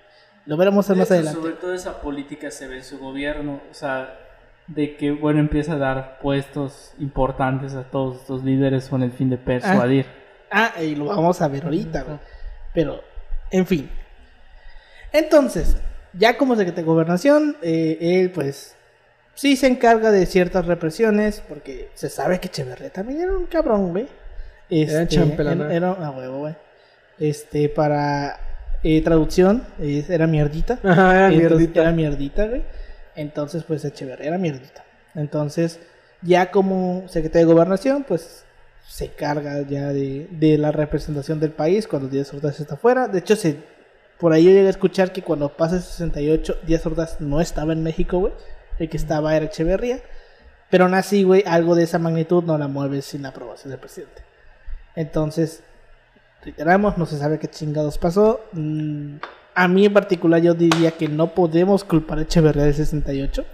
[0.46, 1.40] Lo veremos más adelante.
[1.40, 4.20] Sobre todo esa política se ve en su gobierno, o sea,
[4.68, 9.30] de que, bueno, empieza a dar puestos importantes a todos estos líderes con el fin
[9.30, 10.06] de persuadir.
[10.52, 12.20] Ah, y lo vamos a ver ahorita, güey.
[12.74, 13.02] Pero,
[13.52, 13.90] en fin.
[15.12, 15.78] Entonces,
[16.14, 18.76] ya como secretario de gobernación, eh, él pues
[19.34, 23.92] sí se encarga de ciertas represiones, porque se sabe que Echeverría también era un cabrón,
[23.92, 24.08] güey.
[24.70, 25.66] Era Este, champelana.
[25.66, 26.56] Era, era a huevo, güey.
[27.20, 28.40] Este, para
[28.84, 30.80] eh, traducción, era mierdita.
[30.84, 31.82] Ajá, era Entonces, mierdita.
[31.82, 32.64] Era mierdita, güey.
[33.16, 34.84] Entonces, pues Echeverría era mierdita.
[35.16, 35.80] Entonces,
[36.22, 38.44] ya como secretario de gobernación, pues
[38.88, 43.08] se carga ya de, de la representación del país cuando Díaz Ordaz está fuera.
[43.08, 43.58] De hecho, se,
[44.20, 47.74] por ahí yo llegué a escuchar que cuando pasa el 68, Díaz Ordaz no estaba
[47.74, 48.34] en México, güey.
[48.78, 50.02] El que estaba era Echeverría.
[50.70, 53.80] Pero aún así, güey, algo de esa magnitud no la mueve sin la aprobación del
[53.80, 54.25] presidente.
[54.96, 55.62] Entonces,
[56.44, 58.42] reiteramos, no se sabe qué chingados pasó.
[58.54, 59.16] Mm,
[59.54, 63.46] a mí en particular yo diría que no podemos culpar a Echeverría del 68.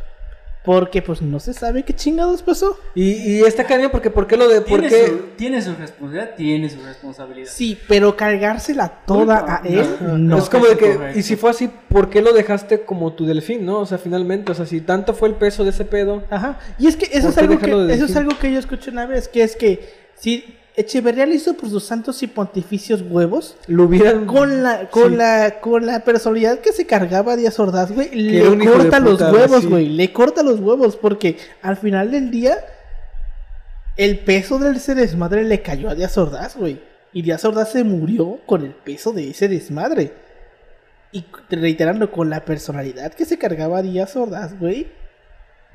[0.64, 2.78] Porque pues no se sabe qué chingados pasó.
[2.94, 5.08] Y, y está cañón porque ¿por qué lo de por Tiene, qué?
[5.08, 7.50] su, tiene su responsabilidad, tiene su responsabilidad.
[7.52, 10.18] Sí, pero cargársela toda No, a él, no.
[10.20, 10.38] no.
[10.38, 11.18] es como de que, correcto.
[11.18, 13.80] y si fue así, ¿por qué lo dejaste como tu delfín, no?
[13.80, 16.26] O sea, finalmente, o sea, si tanto fue el peso de ese pedo.
[16.30, 16.60] Ajá.
[16.78, 18.92] Y es que eso ¿Por es algo que de eso es algo que yo escuché
[18.92, 23.58] una vez, que es que si Echeverría lo hizo por sus santos y pontificios huevos,
[23.68, 24.26] Lo hubieran.
[24.26, 25.18] con la con Sí.
[25.18, 29.62] la con la personalidad que se cargaba Díaz Ordaz, güey, le corta los puta, huevos,
[29.62, 29.68] sí.
[29.68, 32.58] güey, le corta los huevos porque al final del día
[33.98, 36.82] el peso de ese desmadre le cayó a Díaz Ordaz, güey.
[37.14, 40.14] Y Díaz Ordaz se murió con el peso de ese desmadre.
[41.12, 44.88] Y reiterando, con la personalidad que se cargaba Díaz Ordaz, güey.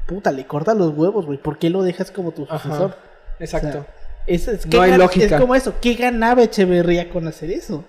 [0.06, 1.36] Puta, le corta los huevos, güey.
[1.36, 2.96] ¿Por qué lo dejas como tu sucesor?
[3.38, 3.68] Exacto.
[3.68, 3.86] O sea,
[4.26, 5.36] es, es, No ¿qué hay lógica.
[5.36, 5.74] es como eso.
[5.80, 7.84] ¿Qué ganaba Echeverría con hacer eso?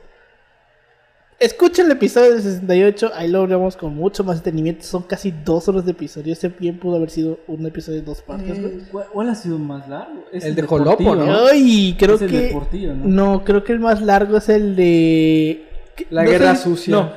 [1.40, 4.84] Escucha el episodio del 68, ahí lo hablamos con mucho más detenimiento.
[4.84, 6.34] Son casi dos horas de episodio.
[6.34, 8.58] Ese bien pudo haber sido un episodio de dos partes.
[8.58, 8.80] Eh,
[9.14, 10.26] ¿cuál, ha sido más largo?
[10.34, 11.46] Es El de Jolopo, ¿no?
[11.48, 12.42] Ay, creo Es el que.
[12.42, 13.06] de Portillo, ¿no?
[13.08, 15.64] No, creo que el más largo es el de.
[16.10, 16.92] La no guerra sé- sucia.
[16.92, 17.12] No,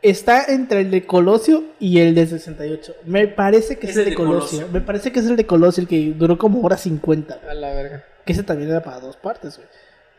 [0.00, 2.94] está entre el de Colosio y el de 68.
[3.04, 4.66] Me parece que es, el de Colosio.
[4.72, 7.34] Me parece que es el de Colosio, el que duró como hora 50.
[7.36, 7.50] güey.
[7.50, 8.02] A la verga.
[8.28, 9.66] Que ese también era para dos partes, güey.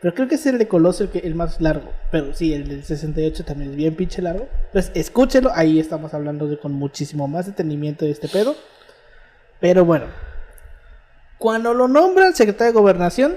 [0.00, 1.92] Pero creo que es el de Colosio el, que, el más largo.
[2.10, 4.48] Pero sí, el del 68 también es bien pinche largo.
[4.66, 5.52] Entonces, escúchelo.
[5.54, 8.56] Ahí estamos hablando de, con muchísimo más detenimiento de este pedo.
[9.60, 10.06] Pero bueno.
[11.38, 13.36] Cuando lo nombran secretario de Gobernación,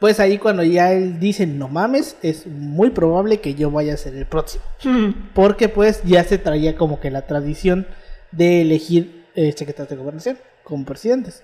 [0.00, 3.98] pues ahí cuando ya él dice no mames, es muy probable que yo vaya a
[3.98, 4.64] ser el próximo.
[5.34, 7.86] Porque pues ya se traía como que la tradición
[8.30, 11.42] de elegir eh, secretarios de gobernación como presidentes.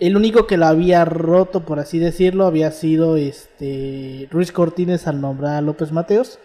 [0.00, 5.20] El único que lo había roto, por así decirlo, había sido este Ruiz Cortines al
[5.20, 6.38] nombrar a López Mateos.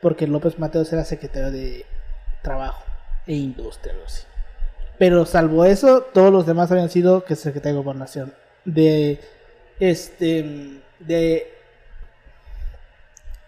[0.00, 1.84] Porque López Mateos era secretario de
[2.42, 2.84] Trabajo
[3.26, 3.94] e Industria.
[4.98, 8.32] Pero salvo eso, todos los demás habían sido que secretario de gobernación.
[8.64, 9.20] De
[9.80, 11.52] este de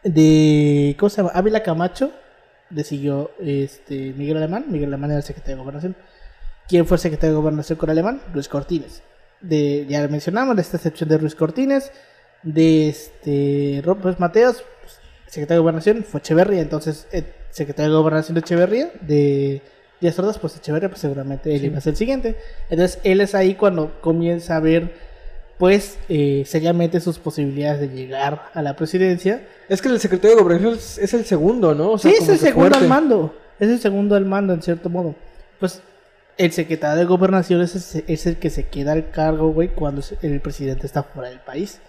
[0.04, 1.32] de ¿cómo se llama?
[1.34, 2.12] Ávila Camacho
[2.70, 5.96] le siguió este Miguel Alemán, Miguel Alemán era el secretario de gobernación.
[6.68, 8.22] ¿Quién fue secretario de gobernación con Alemán?
[8.32, 9.02] Luis Cortines.
[9.40, 11.90] De, ya mencionamos, de esta excepción de Luis Cortines,
[12.42, 18.34] de este López Mateos, pues, secretario de gobernación fue Echeverría, entonces el secretario de gobernación
[18.34, 19.62] de Echeverría, de
[20.00, 21.66] Díaz Ordaz, pues Echeverría, pues seguramente él Sí.
[21.66, 22.36] iba a ser el siguiente.
[22.70, 24.92] Entonces él es ahí cuando comienza a ver,
[25.58, 29.42] pues, eh, seriamente sus posibilidades de llegar a la presidencia.
[29.68, 31.92] Es que el secretario de gobernación es, el segundo, ¿no?
[31.92, 32.78] O sea, sí, es el segundo fuerte.
[32.84, 33.34] al mando.
[33.58, 35.14] Es el segundo al mando, en cierto modo.
[35.58, 35.82] Pues
[36.44, 40.02] el secretario de gobernación es, el- es el que se queda al cargo, güey, cuando
[40.22, 41.80] el presidente está fuera del país.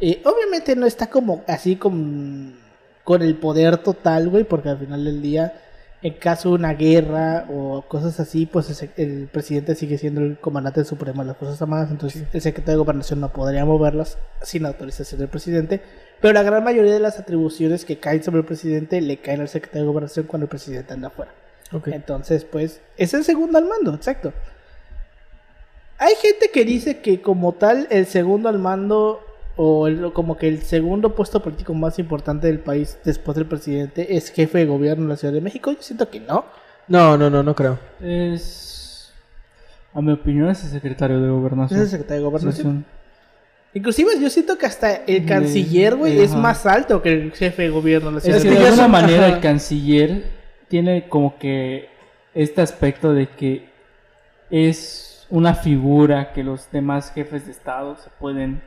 [0.00, 2.56] Eh, obviamente no está como así con,
[3.04, 5.52] con el poder total, güey, porque al final del día,
[6.02, 10.38] en caso de una guerra o cosas así, pues el, el presidente sigue siendo el
[10.38, 14.66] comandante supremo de las Fuerzas Armadas, entonces el secretario de gobernación no podría moverlas sin
[14.66, 15.80] autorización del presidente.
[16.20, 19.48] Pero la gran mayoría de las atribuciones que caen sobre el presidente le caen al
[19.48, 21.32] secretario de gobernación cuando el presidente anda afuera.
[21.86, 24.32] Entonces, pues, es el segundo al mando, exacto.
[25.98, 29.20] Hay gente que dice que como tal el segundo al mando
[29.56, 34.16] o el- como que el segundo puesto político más importante del país después del presidente
[34.16, 35.70] es jefe de gobierno de la Ciudad de México.
[35.72, 36.44] Yo siento que no.
[36.88, 37.78] No, no, no, no creo.
[38.00, 39.12] Es.
[39.94, 41.80] A mi opinión, es el secretario de Es Gobernación.
[41.80, 42.84] el secretario de gobernación.
[43.72, 46.40] Sí, Inclusive yo siento que hasta el canciller, güey, es ajá.
[46.40, 49.28] más alto que el jefe de gobierno de la Ciudad Es que de alguna manera
[49.28, 50.24] el canciller
[50.72, 51.90] tiene como que
[52.34, 53.68] este aspecto de que
[54.50, 58.62] es una figura que los demás jefes de Estado se pueden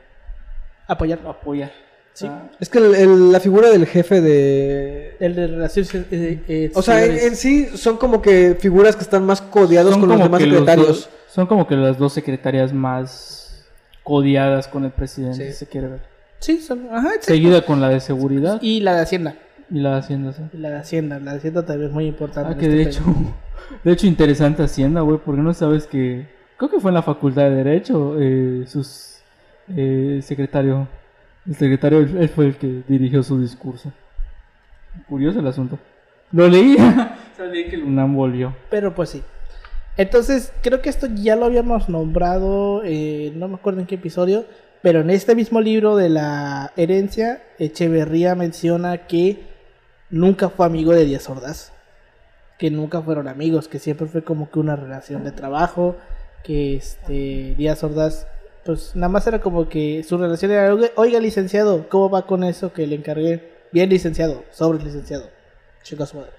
[0.86, 1.18] Apoyar.
[1.26, 1.72] apoyar.
[2.12, 2.28] Sí.
[2.30, 5.16] Ah, Es que el- el- la figura del jefe de...
[5.18, 9.26] El de relaciones eh, eh, O sea, en, sí son como que figuras que están
[9.26, 10.86] más codeados son con los demás los secretarios.
[10.86, 13.66] dos- son como que las dos secretarias más
[14.04, 15.52] codiadas con el presidente, Sí.
[15.52, 16.00] si se quiere ver.
[16.38, 17.10] Sí, son, ajá.
[17.20, 19.34] Seguida con la de seguridad Y la de Hacienda.
[19.70, 20.32] La de Hacienda.
[20.32, 20.42] ¿sí?
[20.52, 21.18] Y la de Hacienda.
[21.18, 22.54] La de Hacienda también es muy importante.
[22.54, 23.02] Ah, que este de hecho,
[23.84, 27.42] de hecho interesante Hacienda, güey, porque no sabes que creo que fue en la Facultad
[27.44, 29.18] de Derecho, eh, sus
[29.74, 30.88] eh, secretario,
[31.46, 33.92] el secretario él, él fue el que dirigió su discurso.
[35.08, 35.78] Curioso el asunto.
[36.32, 36.76] Lo leí,
[37.36, 38.54] sabía que el UNAM volvió.
[38.70, 39.22] Pero pues sí.
[39.96, 44.44] Entonces, creo que esto ya lo habíamos nombrado, eh, no me acuerdo en qué episodio,
[44.82, 49.55] Pero en este mismo libro de la herencia, Echeverría menciona que
[50.10, 51.72] nunca fue amigo de Díaz Ordaz.
[52.58, 55.96] Que nunca fueron amigos, que siempre fue como que una relación de trabajo.
[56.42, 58.26] Que este Díaz Ordaz,
[58.64, 62.72] pues nada más era como que su relación era: "Oiga, licenciado, ¿cómo va con eso
[62.72, 63.52] que le encargué?
[63.72, 65.28] Bien, licenciado, sobre licenciado.
[65.82, 66.30] Chico a su madre.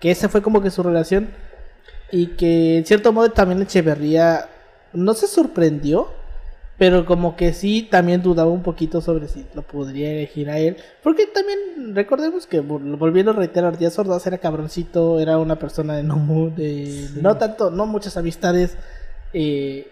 [0.00, 1.30] Que esa fue como que su relación.
[2.10, 4.48] Y que en cierto modo también Echeverría
[4.92, 6.08] no se sorprendió,
[6.78, 10.76] pero como que sí también dudaba un poquito sobre si lo podría elegir a él.
[11.02, 15.96] Porque también recordemos que, vol- volviendo a reiterar, Díaz Ordaz era cabroncito, era una persona
[15.96, 18.76] de no, de, no tanto, no muchas amistades.
[19.32, 19.88] eh,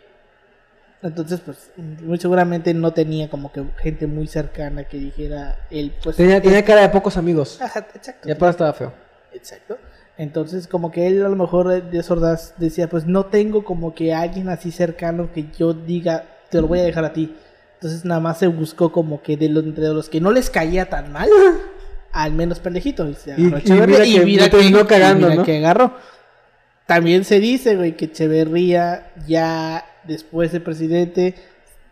[1.02, 6.16] entonces, pues, muy seguramente no tenía como que gente muy cercana que dijera él, pues.
[6.16, 7.58] Tenía, tenía es- cara de pocos amigos.
[7.62, 8.28] Ajá, exacto.
[8.28, 8.92] Y aparte estaba feo.
[9.32, 9.78] Exacto.
[10.18, 13.94] Entonces, como que él a lo mejor eh, de Ordaz decía, pues no tengo como
[13.94, 17.34] que alguien así cercano que yo diga, te lo voy a dejar a ti.
[17.74, 20.90] Entonces nada más se buscó como que de los, entre los que no les caía
[20.90, 21.28] tan mal,
[22.12, 23.08] al menos pendejito.
[23.08, 25.44] Y, se Y- y mira que terminó cagando, mira ¿no?
[25.44, 25.94] que agarró.
[26.86, 31.36] También se dice, güey, que Echeverría ya después de presidente,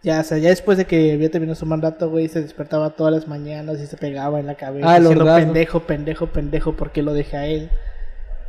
[0.02, 3.12] ya, o sea, ya después de que había terminado su mandato, güey, se despertaba todas
[3.14, 4.92] las mañanas y se pegaba en la cabeza.
[4.92, 7.70] Ah, diciendo, pendejo, pendejo, pendejo, ¿por qué lo deja él?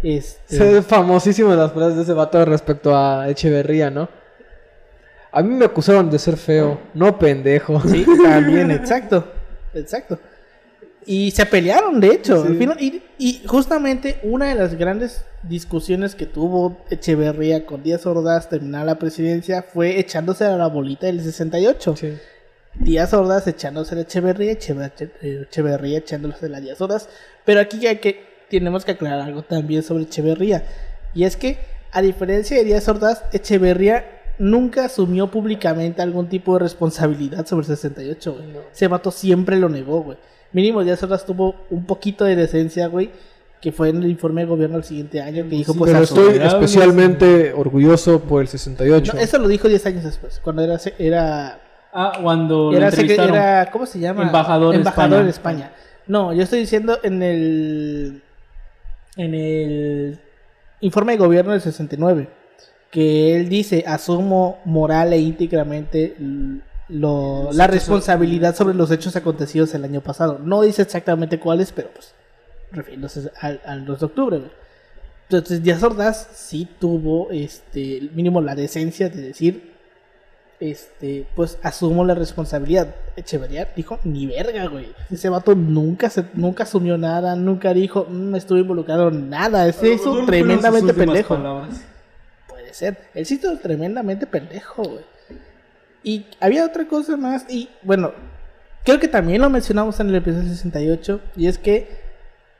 [0.01, 4.09] Este, Son famosísimas las frases de ese vato respecto a Echeverría, ¿no?
[5.31, 7.79] A mí me acusaron de ser feo, no pendejo.
[7.87, 9.31] Sí, también, exacto.
[9.73, 10.19] Exacto.
[11.05, 12.41] Y se pelearon, de hecho.
[12.43, 12.47] Sí.
[12.49, 18.05] al final, y, y justamente una de las grandes discusiones que tuvo Echeverría con Díaz
[18.05, 21.95] Ordaz terminar la presidencia fue echándose a la bolita del 68.
[21.95, 22.17] Sí.
[22.75, 27.07] Díaz Ordaz echándose a la Echeverría, Echever- Echeverría echándose a la Díaz Ordaz.
[27.45, 30.65] Pero aquí ya que tenemos que aclarar algo también sobre Echeverría.
[31.15, 31.57] Y es que,
[31.91, 37.75] a diferencia de Díaz Ordaz, Echeverría nunca asumió públicamente algún tipo de responsabilidad sobre el
[37.77, 38.47] 68, güey.
[38.51, 38.59] No.
[38.73, 40.17] Ese vato siempre lo negó, güey.
[40.53, 43.11] Mínimo Díaz Ordaz tuvo un poquito de decencia, güey,
[43.61, 46.03] que fue en el informe de gobierno el siguiente año que dijo, Sí, pues, Pero
[46.03, 49.11] estoy especialmente orgulloso por el 68.
[49.13, 50.79] No, eso lo dijo 10 años después, cuando era...
[50.97, 51.61] era
[51.91, 53.35] Ah, cuando era, secre- entrevistaron.
[53.35, 54.21] era- ¿cómo se llama?
[54.21, 55.65] Embajador Embajador en España.
[55.65, 55.75] España.
[56.05, 58.21] No, yo estoy diciendo en el
[59.17, 60.19] en el
[60.81, 62.29] informe de gobierno del 69
[62.91, 66.15] que él dice asumo moral e íntegramente
[66.87, 70.39] lo- la responsabilidad sobre los hechos acontecidos el año pasado.
[70.43, 72.13] No dice exactamente cuáles, pero pues
[72.71, 74.41] refiriéndose al, al 2 de octubre.
[75.29, 79.69] Entonces Díaz Ordaz sí tuvo este mínimo la decencia de decir
[80.59, 82.93] este, pues asumo la responsabilidad.
[83.15, 84.87] Echeverría dijo, ni verga, güey.
[85.09, 89.67] Ese vato nunca se, nunca asumió nada, nunca dijo, "Mm, estuve involucrado en nada.
[89.67, 91.35] Ese hizo tremendamente pendejo.
[93.13, 94.99] Él sí hizo tremendamente pendejo.
[96.03, 98.13] Y había otra cosa más, y bueno,
[98.85, 101.87] creo que también lo mencionamos en el episodio 68, y es que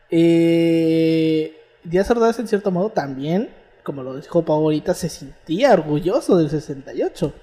[0.10, 3.49] eh, Díaz Ordaz en cierto modo también,
[3.84, 7.34] como lo dijo Pau ahorita, se sentía orgulloso del 68.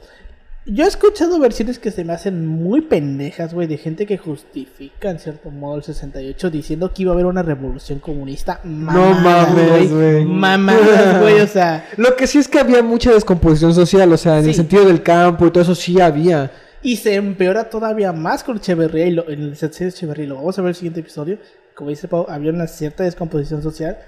[0.68, 5.10] Yo he escuchado versiones que se me hacen muy pendejas, güey, de gente que justifica
[5.10, 8.60] en cierto modo el 68 diciendo que iba a haber una revolución comunista.
[8.64, 10.24] No mames, güey.
[10.24, 11.86] Mamadas, güey, o sea.
[11.96, 15.04] Lo que sí es que había mucha descomposición social, o sea, en el sentido del
[15.04, 16.50] campo y todo eso sí había.
[16.82, 20.26] Y se empeora todavía más con Echeverría y lo, en el sexenio de Echeverría.
[20.26, 21.38] Lo vamos a ver en el siguiente episodio.
[21.76, 23.98] Como dice Pau, había una cierta descomposición social.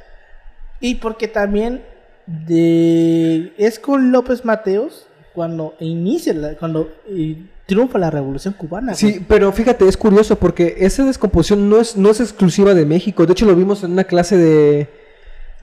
[0.80, 1.84] Y porque también
[2.26, 5.07] de, es con López Mateos
[5.39, 6.89] cuando inicia, la- cuando
[7.64, 8.95] triunfa la revolución cubana.
[8.95, 9.24] Sí, güey.
[9.28, 13.24] pero fíjate, es curioso porque esa descomposición no es, no es exclusiva de México.
[13.24, 14.89] De hecho, lo vimos en una clase de...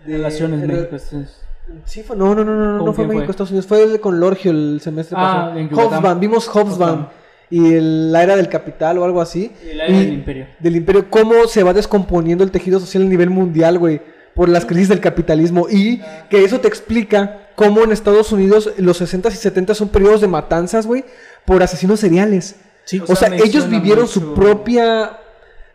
[0.06, 0.96] de- Relaciones de- México.
[0.96, 1.42] es-
[1.84, 3.32] Sí, fue, no, no, no, no, no, ¿Con no fue México, fue?
[3.32, 3.68] Estados Unidos.
[3.68, 5.60] Fue con Lorgio el semestre Ah, pasado.
[5.60, 5.68] en.
[5.70, 7.08] Hobsbawm, vimos Hobsbawm
[7.50, 9.52] y el- la era del capital o algo así.
[9.70, 10.46] El área del imperio.
[10.60, 14.00] Del imperio, cómo se va descomponiendo el tejido social a nivel mundial, güey,
[14.36, 15.68] por las crisis del capitalismo.
[15.70, 20.22] Y que eso te explica cómo en Estados Unidos los 60s y 70s son periodos
[20.22, 21.06] de matanzas, güey,
[21.46, 22.56] por asesinos seriales.
[22.86, 25.20] Sí, O sea, me ellos vivieron su propia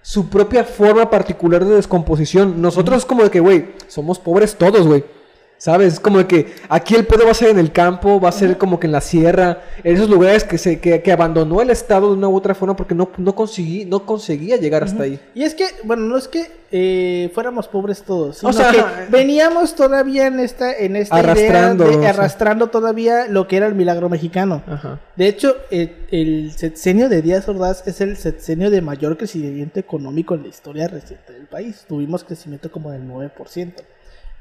[0.03, 2.63] su propia forma particular de descomposición.
[2.63, 5.05] Nosotros es como de que, güey, somos pobres todos, güey.
[5.61, 5.93] ¿Sabes?
[5.93, 8.57] Es como que aquí el pedo va a ser en el campo, va a ser
[8.57, 12.09] como que en la sierra, en esos lugares que se que, que abandonó el estado
[12.09, 15.21] de una u otra forma porque no, no conseguí no conseguía llegar hasta ahí.
[15.35, 18.81] Y es que, bueno, no es que eh, fuéramos pobres todos, sino O sea, que
[18.81, 19.07] ajá.
[19.11, 22.09] veníamos todavía en esta, en esta Arrastrando, idea de sí.
[22.09, 24.63] arrastrando todavía lo que era el milagro mexicano.
[24.67, 24.99] Ajá.
[25.15, 30.35] De hecho, eh, el sexenio de Díaz Ordaz es el sexenio de mayor crecimiento económico
[30.35, 31.85] en la historia reciente del país.
[31.87, 33.75] Tuvimos crecimiento como del 9%.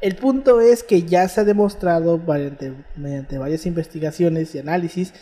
[0.02, 5.14] El punto es que ya se ha demostrado mediante, mediante varias investigaciones y análisis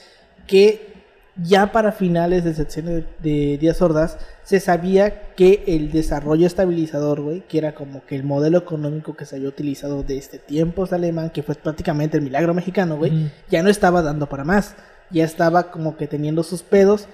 [0.45, 0.97] que
[1.43, 7.41] ya para finales de secciones de Díaz Ordaz se sabía que el desarrollo estabilizador, güey,
[7.41, 11.29] que era como que el modelo económico que se había utilizado desde este tiempos alemán,
[11.29, 14.75] que fue prácticamente el milagro mexicano, güey, ya no estaba dando para más.
[15.09, 17.07] Ya estaba como que teniendo sus pedos.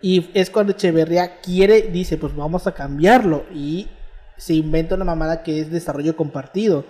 [0.00, 3.44] Y es cuando Echeverría quiere, dice, pues vamos a cambiarlo.
[3.54, 3.88] Y
[4.36, 6.84] se inventa una mamada que es desarrollo compartido.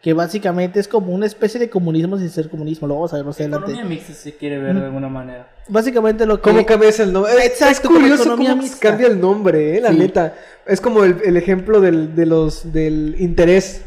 [0.00, 2.88] Que básicamente es como una especie de comunismo sin ser comunismo.
[2.88, 3.72] Lo vamos a ver más adelante.
[3.72, 5.50] Economía mixta si se quiere ver de alguna manera.
[5.68, 6.48] Básicamente lo que...
[6.50, 7.32] ¿Cómo cambias el nombre?
[7.34, 8.78] Es- Exacto, es como curioso cómo mixta.
[8.88, 9.98] cambia el nombre, eh, la Sí.
[9.98, 10.34] neta.
[10.66, 13.82] Es como el, el ejemplo del, de los, del interés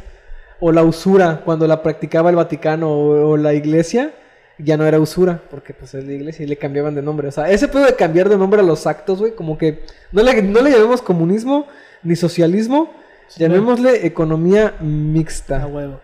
[0.60, 4.12] o la usura cuando la practicaba el Vaticano o, o la iglesia.
[4.60, 7.28] Ya no era usura, porque pues es la iglesia y le cambiaban de nombre.
[7.28, 10.22] O sea, ese pedo de cambiar de nombre a los actos, güey, como que no
[10.22, 11.66] le, no le llamemos comunismo
[12.04, 12.94] ni socialismo,
[13.38, 15.66] llamémosle economía A mixta.
[15.68, 16.00] huevo.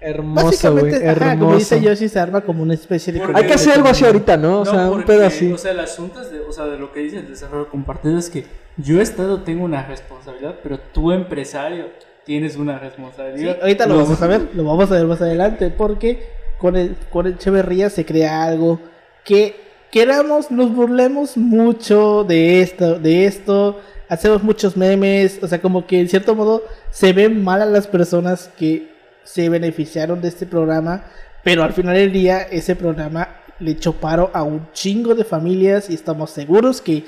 [0.00, 0.92] Hermoso, güey,
[1.38, 3.20] como dice Yoshi, se arma como una especie de...
[3.20, 4.60] Porque- Hay que hacer algo así ahorita, ¿no?
[4.62, 5.52] O sea, un pedo así.
[5.52, 8.18] O sea, el asunto es de, o sea, de lo que dice el desarrollo compartido
[8.18, 8.44] es que
[8.76, 11.86] yo Estado tengo una responsabilidad, pero tú empresario
[12.24, 13.58] tienes una Sí, responsabilidad.
[13.60, 16.26] ahorita lo Los- vamos a ver, lo vamos a ver más adelante, porque
[16.58, 18.80] con el, con el Echeverría se crea algo
[19.24, 19.54] que
[19.92, 23.78] queramos, nos burlemos mucho de esto, de esto,
[24.08, 27.86] hacemos muchos memes, o sea, como que en cierto modo se ven mal a las
[27.86, 28.92] personas que
[29.24, 31.04] se beneficiaron de este programa,
[31.44, 33.28] pero al final del día ese programa
[33.58, 37.04] le echó paro a un chingo de familias y estamos seguros que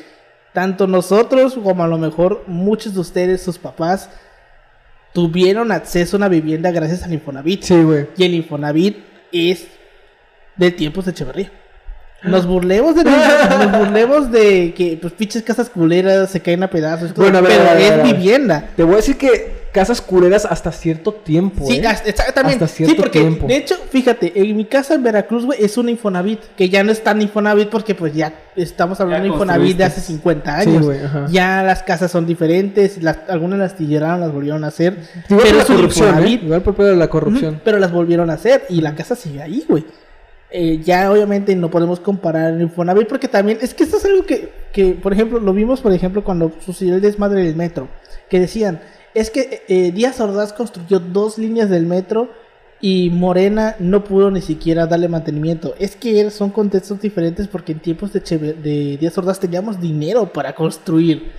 [0.53, 4.09] tanto nosotros como a lo mejor muchos de ustedes, sus papás,
[5.12, 7.62] tuvieron acceso a una vivienda gracias al Infonavit.
[7.62, 8.09] Sí, güey.
[8.16, 8.99] Y el Infonavit
[9.32, 9.66] es
[10.57, 11.51] de tiempos de Echeverría.
[12.24, 17.12] Nos burlemos de nos burlemos de que pues pinches casas culeras se caen a pedazos,
[17.14, 18.68] todo, Bueno, a ver, pero a ver, a es ver, vivienda.
[18.76, 21.66] Te voy a decir que casas culeras hasta cierto tiempo.
[21.66, 21.86] Sí, ¿eh?
[21.86, 22.64] hasta- exactamente.
[22.64, 23.46] Hasta cierto sí, porque tiempo.
[23.48, 26.92] de hecho, fíjate, en mi casa en Veracruz, güey, es un Infonavit, que ya no
[26.92, 30.68] es tan Infonavit porque pues ya estamos hablando Ya de Infonavit de hace 50 Sí,
[30.70, 30.84] años.
[30.84, 34.96] güey, ya las casas son diferentes, las, algunas las tiraron, las volvieron a hacer.
[35.28, 36.10] Igual pero la es un corrupción, ¿eh?
[36.10, 36.42] Infonavit.
[36.44, 37.60] Igual por la corrupción.
[37.64, 39.84] Pero las volvieron a hacer y la casa sigue ahí, güey.
[40.57, 44.24] Eh, ya obviamente no podemos comparar el Infonavit porque también es que esto es algo
[44.24, 47.88] que, que, por ejemplo, lo vimos, por ejemplo, cuando sucedió el desmadre del metro,
[48.30, 48.80] que decían,
[49.14, 52.28] es que eh, Díaz Ordaz construyó dos líneas del metro
[52.80, 55.74] y Morena no pudo ni siquiera darle mantenimiento.
[55.80, 60.32] Es que son contextos diferentes porque en tiempos de, Cheve- de Díaz Ordaz teníamos dinero
[60.32, 61.32] para construir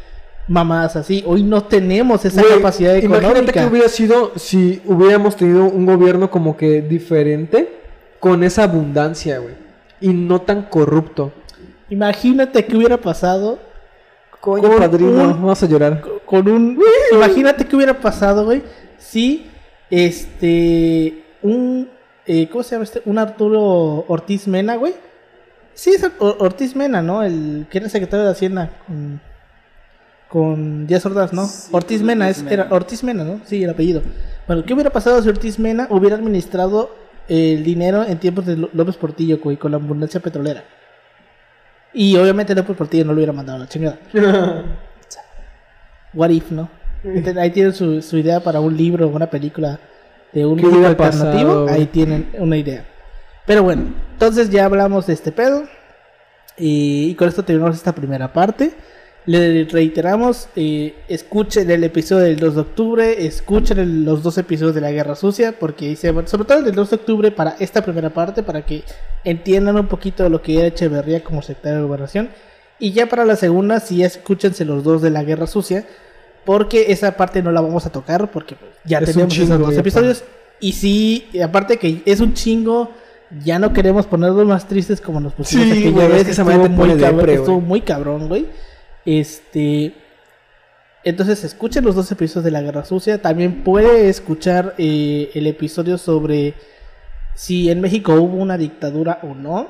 [0.49, 1.23] mamadas así.
[1.25, 3.61] Hoy no tenemos esa Güey, capacidad Imagínate económica.
[3.61, 7.84] que hubiera sido si hubiéramos tenido un gobierno como que diferente,
[8.25, 9.53] con esa abundancia, güey.
[10.01, 11.31] Y no tan corrupto.
[11.89, 13.59] Imagínate qué hubiera pasado
[14.41, 16.03] Coño, Con padrino, un- vamos a llorar.
[16.25, 16.79] con un
[17.11, 18.63] imagínate qué hubiera pasado, güey,
[18.97, 19.45] si
[19.91, 21.87] este un
[22.25, 23.01] eh, ¿cómo se llama este?
[23.05, 24.93] Un Arturo Ortiz Mena, güey.
[25.75, 27.21] Sí, es Or- Ortiz Mena, ¿no?
[27.23, 29.21] El que era secretario de Hacienda con
[30.29, 31.45] con Díaz Ordaz, ¿no?
[31.45, 32.51] Sí, Ortiz Ortiz Mena, es, Mena.
[32.53, 33.41] era Ortiz Mena, ¿no?
[33.45, 34.01] Sí, el apellido.
[34.47, 36.89] Bueno, ¿qué hubiera pasado si Ortiz Mena hubiera administrado
[37.27, 40.63] el dinero en tiempos de Ló- López Portillo, güey, con la abundancia petrolera?
[41.93, 43.97] Y obviamente López Portillo no lo hubiera mandado a la chingada.
[46.13, 46.69] What if, ¿no?
[47.03, 49.79] Entonces, ahí tienen su, su idea para un libro o una película
[50.33, 51.65] de un ¿Qué México hubiera alternativo.
[51.65, 51.69] pasado?
[51.69, 52.83] Ahí tienen una idea.
[53.45, 55.63] Pero bueno, entonces ya hablamos de este pedo.
[56.57, 58.73] Y, y con esto terminamos esta primera parte.
[59.27, 64.75] Le reiteramos, eh, escuchen el episodio del 2 de octubre, escuchen el- los dos episodios
[64.75, 67.83] de la Guerra Sucia, porque hice, sobre todo el del 2 de octubre para esta
[67.83, 68.83] primera parte, para que
[69.23, 72.29] entiendan un poquito de lo que era Echeverría como secretario de gobernación.
[72.77, 75.85] Y ya para la segunda, sí escúchense los dos de la Guerra Sucia,
[76.45, 78.55] porque esa parte no la vamos a tocar, porque
[78.85, 80.23] ya Es tenemos esos dos episodios.
[80.59, 82.91] Y sí, aparte que es un chingo,
[83.43, 86.17] ya no queremos ponerlos más tristes como nos pusimos Sí, aquella vez.
[86.17, 88.45] es que estuvo muy cabrón, estuvo muy cabrón, güey.
[89.05, 89.93] Este.
[91.03, 93.21] Entonces escuchen los dos episodios de La Guerra Sucia.
[93.21, 96.55] También puede escuchar eh, el episodio sobre
[97.35, 99.69] si en México hubo una dictadura o no.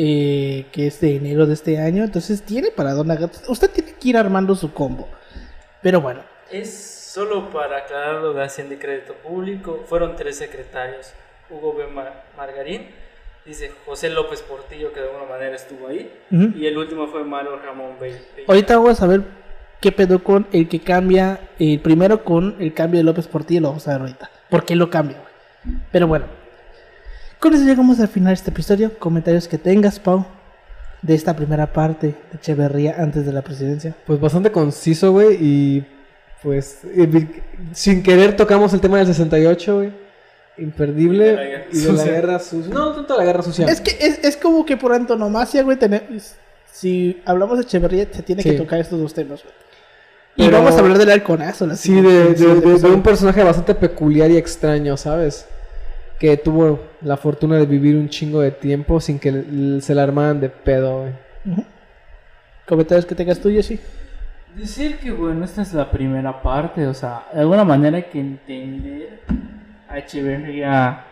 [0.00, 2.04] eh, que es de enero de este año.
[2.04, 3.36] Entonces tiene para dónde agarrar.
[3.48, 5.08] Usted tiene que ir armando su combo.
[5.82, 6.20] Pero bueno.
[6.52, 6.72] Es
[7.12, 9.84] solo para aclarar lo de Hacienda y Crédito Público.
[9.88, 11.12] Fueron tres secretarios.
[11.50, 11.86] Hugo B.
[11.88, 12.88] Ma- Margarín,
[13.48, 16.12] dice José López Portillo, que de alguna manera estuvo ahí.
[16.30, 18.14] Y el último fue Mario Ramón Bey.
[18.46, 19.22] Ahorita vamos a ver
[19.80, 21.40] qué pedo con el que cambia.
[21.58, 23.62] El primero con el cambio de López Portillo.
[23.62, 24.30] Lo vamos a ver ahorita.
[24.50, 25.78] ¿Por qué lo cambia, güey?
[25.90, 26.26] Pero bueno.
[27.40, 28.98] Con eso llegamos al final de este episodio.
[28.98, 30.26] Comentarios que tengas, Pau.
[31.00, 33.96] De esta primera parte de Echeverría antes de la presidencia.
[34.06, 35.38] Pues bastante conciso, güey.
[35.40, 35.86] Y
[36.42, 37.26] pues eh,
[37.72, 40.07] sin querer tocamos el tema del 68, güey.
[40.58, 41.26] Imperdible.
[41.26, 42.12] Y de la guerra Y de la sucia.
[42.12, 42.74] guerra sucia.
[42.74, 43.66] No, no tanto la guerra sucia.
[43.66, 46.06] Es que es, es como que por antonomasia, güey, tener-
[46.72, 48.50] si hablamos de Echeverría, se tiene Sí.
[48.50, 49.42] que tocar estos dos temas.
[49.42, 49.54] güey.
[50.36, 51.66] Y Pero- vamos a hablar del halconazo.
[51.66, 55.46] la Sí, de, de- un personaje bastante peculiar y extraño, ¿sabes?
[56.20, 60.40] Que tuvo la fortuna de vivir un chingo de tiempo sin que se la armaran
[60.40, 61.12] de pedo, güey.
[62.66, 63.80] Comentarios que tengas tú, Yoshi.
[64.54, 68.18] Decir que, bueno, esta es la primera parte, o sea, de alguna manera hay que
[68.20, 69.20] entender
[69.88, 71.04] a Echeverría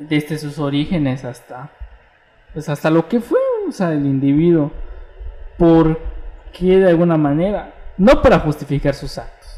[0.00, 1.70] desde sus orígenes hasta,
[2.52, 4.70] pues hasta lo que fue, o sea, el individuo.
[5.58, 6.00] ¿Por
[6.52, 7.72] qué de alguna manera?
[7.98, 9.48] No para justificar sus actos,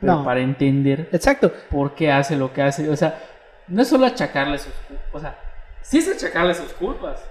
[0.00, 0.24] pero No.
[0.24, 1.52] para entender Exacto.
[1.70, 2.88] por qué hace lo que hace.
[2.88, 3.18] O sea,
[3.68, 5.06] no es solo achacarle sus culpas.
[5.12, 5.38] O sea,
[5.82, 7.22] sí es achacarle sus culpas.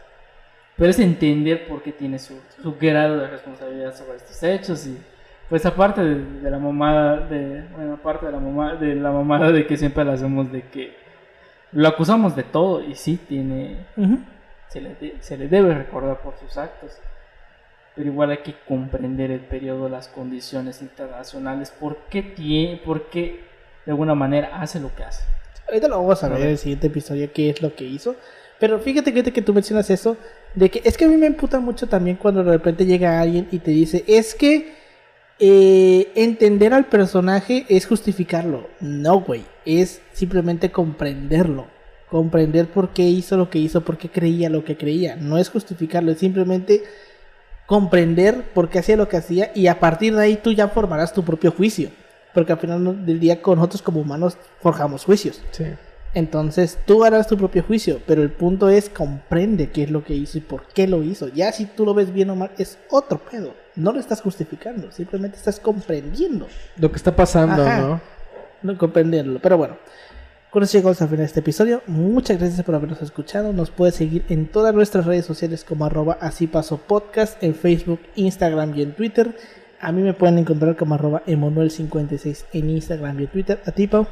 [0.78, 4.86] Pero es entender por qué tiene su, su grado de responsabilidad sobre estos hechos.
[4.86, 4.98] Y
[5.50, 9.52] pues aparte de, de la mamada, de, bueno, aparte de la mamada, de la mamada
[9.52, 10.94] de que siempre la hacemos de que
[11.72, 12.84] lo acusamos de todo.
[12.84, 14.20] Y sí tiene, Ujú.
[14.70, 16.92] se le, de- se le debe recordar por sus actos.
[17.96, 23.44] Pero igual hay que comprender el periodo, las condiciones internacionales, por qué tiene, por qué
[23.86, 25.24] de alguna manera hace lo que hace.
[25.68, 28.16] Ahorita lo vamos a ver en el siguiente episodio qué es lo que hizo.
[28.60, 30.18] Pero fíjate que, que tú mencionas eso,
[30.56, 33.48] de que es que a mí me emputa mucho también cuando de repente llega alguien
[33.52, 34.76] y te dice, es que
[35.40, 38.68] eh, entender al personaje es justificarlo.
[38.80, 41.68] No, güey, es simplemente comprenderlo.
[42.10, 45.16] Comprender por qué hizo lo que hizo, por qué creía lo que creía.
[45.16, 46.84] No es justificarlo, es simplemente
[47.66, 51.14] comprender por qué hacía lo que hacía y a partir de ahí tú ya formarás
[51.14, 51.92] tu propio juicio.
[52.34, 55.42] Porque al final del día con nosotros como humanos forjamos juicios.
[55.52, 55.66] Sí.
[56.14, 60.16] Entonces tú harás tu propio juicio, pero el punto es comprende qué es lo que
[60.16, 61.28] hizo y por qué lo hizo.
[61.28, 63.54] Ya si tú lo ves bien o mal es otro pedo.
[63.78, 66.48] No lo estás justificando, simplemente estás comprendiendo.
[66.78, 67.80] Lo que está pasando, Ajá.
[67.82, 68.02] ¿no?
[68.64, 69.40] No comprenderlo.
[69.42, 69.78] Pero bueno,
[70.50, 71.82] con eso llegamos al final de este episodio.
[71.88, 73.54] Muchas gracias por habernos escuchado.
[73.54, 78.00] Nos puedes seguir en todas nuestras redes sociales como arroba así paso podcast, en Facebook,
[78.16, 79.36] Instagram y en Twitter.
[79.80, 83.62] A mí me pueden encontrar como arroba Emanuel56 en Instagram y en Twitter.
[83.66, 84.08] A ti, Pau.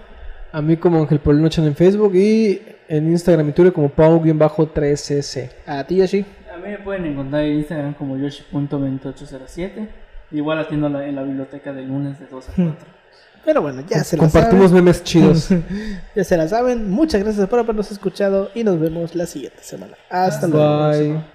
[0.52, 5.50] A mí como Ángel Paulino en Facebook y en Instagram y Twitter como Pau-3S.
[5.66, 6.26] A ti, Yoshi.
[6.56, 9.88] A mí me pueden encontrar en Instagram como yoshi.2807.
[10.32, 12.76] Igual atiendo la- en la biblioteca de lunes de 2 a 4.
[13.46, 14.84] Pero bueno, ya se la Compartimos saben.
[14.86, 15.50] memes chidos.
[16.16, 16.90] Ya se la saben.
[16.90, 19.94] Muchas gracias por habernos escuchado y nos vemos la siguiente semana.
[20.10, 20.90] Hasta luego.
[20.90, 21.35] Bye.